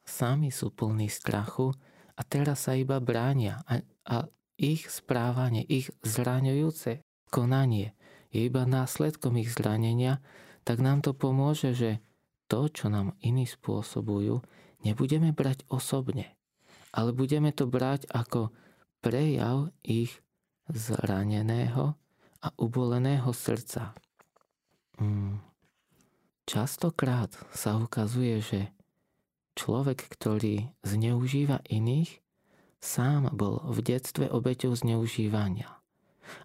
sami 0.02 0.50
sú 0.50 0.72
plní 0.72 1.06
strachu 1.06 1.70
a 2.16 2.20
teraz 2.26 2.66
sa 2.66 2.74
iba 2.74 2.98
bránia 2.98 3.62
a, 3.68 3.80
a 4.08 4.16
ich 4.62 4.86
správanie, 4.86 5.66
ich 5.66 5.90
zraňujúce 6.06 7.02
konanie 7.34 7.98
je 8.32 8.46
iba 8.48 8.64
následkom 8.64 9.36
ich 9.42 9.52
zranenia, 9.52 10.22
tak 10.62 10.78
nám 10.78 11.04
to 11.04 11.12
pomôže, 11.12 11.74
že 11.74 11.90
to, 12.46 12.70
čo 12.70 12.88
nám 12.88 13.18
iní 13.20 13.44
spôsobujú, 13.44 14.40
nebudeme 14.86 15.34
brať 15.34 15.66
osobne, 15.68 16.32
ale 16.94 17.10
budeme 17.10 17.50
to 17.50 17.66
brať 17.66 18.06
ako 18.08 18.54
prejav 19.02 19.74
ich 19.82 20.22
zraneného 20.70 21.98
a 22.40 22.48
uboleného 22.56 23.34
srdca. 23.34 23.92
Mm. 25.02 25.42
Častokrát 26.46 27.34
sa 27.54 27.78
ukazuje, 27.78 28.38
že 28.42 28.60
človek, 29.54 30.08
ktorý 30.10 30.70
zneužíva 30.82 31.62
iných, 31.68 32.21
sám 32.82 33.30
bol 33.32 33.62
v 33.70 33.78
detstve 33.80 34.26
obeťou 34.26 34.74
zneužívania. 34.74 35.70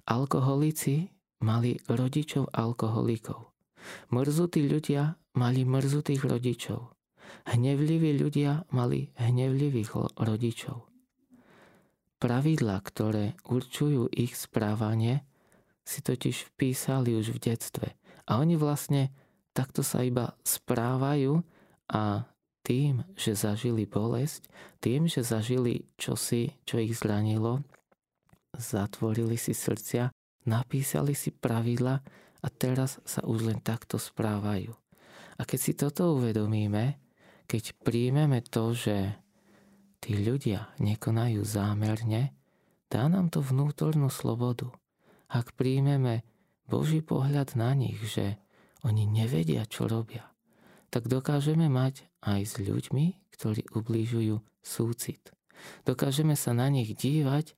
Alkoholici 0.05 1.09
mali 1.41 1.81
rodičov 1.89 2.53
alkoholikov. 2.53 3.49
Mrzutí 4.13 4.69
ľudia 4.69 5.17
mali 5.33 5.65
mrzutých 5.65 6.23
rodičov. 6.23 6.93
Hnevliví 7.49 8.15
ľudia 8.15 8.69
mali 8.71 9.11
hnevlivých 9.19 10.15
rodičov. 10.15 10.88
Pravidla, 12.17 12.81
ktoré 12.81 13.38
určujú 13.45 14.09
ich 14.09 14.33
správanie, 14.33 15.21
si 15.88 16.01
totiž 16.03 16.53
vpísali 16.53 17.15
už 17.15 17.38
v 17.38 17.53
detstve. 17.53 17.88
A 18.27 18.41
oni 18.41 18.59
vlastne 18.59 19.13
takto 19.55 19.85
sa 19.85 20.03
iba 20.03 20.35
správajú 20.43 21.39
a 21.93 22.27
tým, 22.68 23.07
že 23.15 23.32
zažili 23.32 23.88
bolesť, 23.88 24.43
tým, 24.84 25.07
že 25.07 25.24
zažili 25.24 25.88
čosi, 25.95 26.51
čo 26.68 26.84
ich 26.84 26.99
zranilo, 26.99 27.63
zatvorili 28.51 29.39
si 29.39 29.55
srdcia, 29.55 30.11
napísali 30.43 31.15
si 31.15 31.32
pravidla 31.32 32.03
a 32.43 32.47
teraz 32.51 32.99
sa 33.07 33.24
už 33.24 33.47
len 33.47 33.63
takto 33.63 33.95
správajú. 33.95 34.76
A 35.39 35.41
keď 35.47 35.59
si 35.63 35.74
toto 35.80 36.20
uvedomíme, 36.20 36.99
keď 37.47 37.72
príjmeme 37.80 38.43
to, 38.43 38.76
že 38.76 39.15
tí 40.03 40.20
ľudia 40.20 40.76
nekonajú 40.84 41.47
zámerne, 41.47 42.36
dá 42.91 43.07
nám 43.07 43.32
to 43.32 43.39
vnútornú 43.39 44.11
slobodu. 44.11 44.68
Ak 45.32 45.55
príjmeme 45.55 46.28
Boží 46.68 46.99
pohľad 46.99 47.55
na 47.55 47.72
nich, 47.72 47.99
že 48.03 48.36
oni 48.84 49.07
nevedia, 49.07 49.63
čo 49.63 49.88
robia, 49.88 50.28
tak 50.91 51.07
dokážeme 51.07 51.72
mať 51.72 52.07
aj 52.28 52.41
s 52.43 52.55
ľuďmi, 52.59 53.32
ktorí 53.32 53.71
ubližujú 53.71 54.43
súcit. 54.59 55.32
Dokážeme 55.88 56.36
sa 56.36 56.51
na 56.51 56.67
nich 56.67 56.91
dívať 56.93 57.55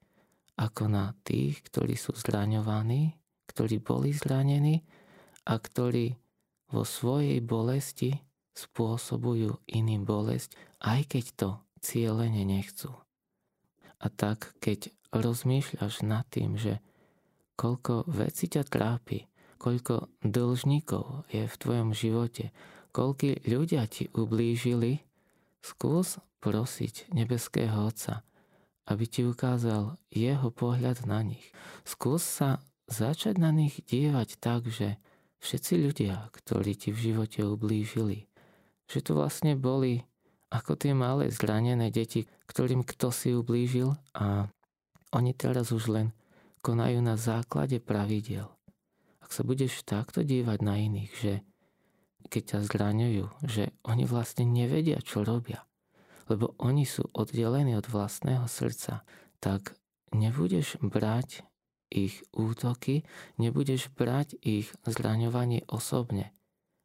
ako 0.55 0.91
na 0.91 1.17
tých, 1.25 1.59
ktorí 1.65 1.97
sú 1.97 2.13
zraňovaní, 2.13 3.17
ktorí 3.49 3.81
boli 3.81 4.13
zranení 4.13 4.85
a 5.49 5.57
ktorí 5.57 6.13
vo 6.69 6.85
svojej 6.85 7.41
bolesti 7.41 8.13
spôsobujú 8.53 9.65
iným 9.71 10.05
bolesť, 10.05 10.53
aj 10.83 11.01
keď 11.09 11.25
to 11.33 11.49
cieľene 11.81 12.45
nechcú. 12.45 12.91
A 13.99 14.07
tak, 14.11 14.53
keď 14.61 14.93
rozmýšľaš 15.15 16.05
nad 16.05 16.27
tým, 16.29 16.59
že 16.59 16.83
koľko 17.55 18.07
veci 18.07 18.47
ťa 18.47 18.63
trápi, 18.67 19.27
koľko 19.59 20.07
dlžníkov 20.23 21.27
je 21.31 21.43
v 21.47 21.55
tvojom 21.59 21.91
živote, 21.91 22.51
koľko 22.91 23.45
ľudia 23.45 23.85
ti 23.85 24.09
ublížili, 24.13 25.03
skús 25.61 26.17
prosiť 26.39 27.11
nebeského 27.11 27.85
Otca, 27.85 28.23
aby 28.89 29.05
ti 29.05 29.21
ukázal 29.27 29.99
jeho 30.09 30.49
pohľad 30.49 31.05
na 31.05 31.21
nich. 31.21 31.53
Skús 31.85 32.25
sa 32.25 32.63
začať 32.89 33.37
na 33.37 33.53
nich 33.53 33.77
dívať 33.85 34.39
tak, 34.41 34.65
že 34.65 34.97
všetci 35.39 35.73
ľudia, 35.77 36.33
ktorí 36.33 36.73
ti 36.73 36.89
v 36.89 37.13
živote 37.13 37.45
ublížili, 37.45 38.25
že 38.89 38.99
to 39.05 39.13
vlastne 39.13 39.53
boli 39.53 40.03
ako 40.49 40.73
tie 40.73 40.97
malé 40.97 41.29
zranené 41.29 41.93
deti, 41.93 42.25
ktorým 42.49 42.81
kto 42.81 43.13
si 43.13 43.37
ublížil 43.37 43.93
a 44.17 44.49
oni 45.13 45.31
teraz 45.37 45.69
už 45.69 45.93
len 45.93 46.07
konajú 46.65 46.97
na 47.05 47.13
základe 47.13 47.77
pravidel. 47.77 48.49
Ak 49.21 49.29
sa 49.29 49.45
budeš 49.45 49.85
takto 49.85 50.25
dívať 50.25 50.59
na 50.65 50.81
iných, 50.81 51.11
že 51.13 51.33
keď 52.29 52.43
ťa 52.55 52.59
zraňujú, 52.69 53.25
že 53.49 53.73
oni 53.83 54.05
vlastne 54.05 54.45
nevedia, 54.45 55.01
čo 55.01 55.25
robia, 55.25 55.65
lebo 56.29 56.53
oni 56.61 56.85
sú 56.85 57.09
oddelení 57.11 57.73
od 57.73 57.89
vlastného 57.89 58.45
srdca, 58.45 59.01
tak 59.41 59.73
nebudeš 60.13 60.77
brať 60.79 61.43
ich 61.89 62.21
útoky, 62.31 63.01
nebudeš 63.41 63.89
brať 63.97 64.37
ich 64.45 64.69
zraňovanie 64.85 65.65
osobne 65.65 66.29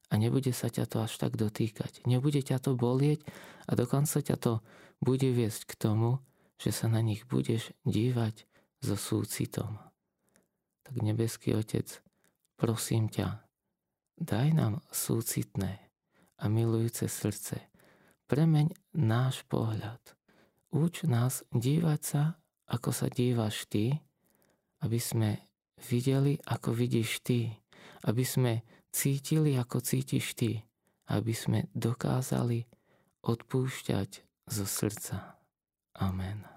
a 0.08 0.16
nebude 0.16 0.52
sa 0.56 0.72
ťa 0.72 0.84
to 0.88 0.96
až 1.04 1.12
tak 1.20 1.36
dotýkať. 1.36 2.04
Nebude 2.08 2.40
ťa 2.40 2.56
to 2.60 2.72
bolieť 2.72 3.20
a 3.68 3.76
dokonca 3.76 4.24
ťa 4.24 4.36
to 4.40 4.52
bude 5.04 5.28
viesť 5.28 5.68
k 5.68 5.74
tomu, 5.76 6.24
že 6.56 6.72
sa 6.72 6.88
na 6.88 7.04
nich 7.04 7.28
budeš 7.28 7.76
dívať 7.84 8.48
so 8.80 8.96
súcitom. 8.96 9.76
Tak 10.84 10.94
nebeský 11.00 11.56
Otec, 11.56 12.00
prosím 12.56 13.12
ťa, 13.12 13.43
daj 14.18 14.54
nám 14.54 14.80
súcitné 14.90 15.80
a 16.38 16.44
milujúce 16.50 17.06
srdce. 17.06 17.70
Premeň 18.26 18.72
náš 18.96 19.44
pohľad. 19.46 20.00
Uč 20.74 21.06
nás 21.06 21.46
dívať 21.54 22.00
sa, 22.02 22.22
ako 22.66 22.90
sa 22.90 23.06
dívaš 23.12 23.68
ty, 23.70 24.02
aby 24.82 24.98
sme 24.98 25.30
videli, 25.86 26.40
ako 26.42 26.74
vidíš 26.74 27.22
ty, 27.22 27.54
aby 28.04 28.24
sme 28.24 28.52
cítili, 28.90 29.54
ako 29.54 29.80
cítiš 29.84 30.34
ty, 30.34 30.64
aby 31.10 31.32
sme 31.36 31.68
dokázali 31.76 32.66
odpúšťať 33.24 34.10
zo 34.48 34.64
srdca. 34.68 35.40
Amen. 35.94 36.53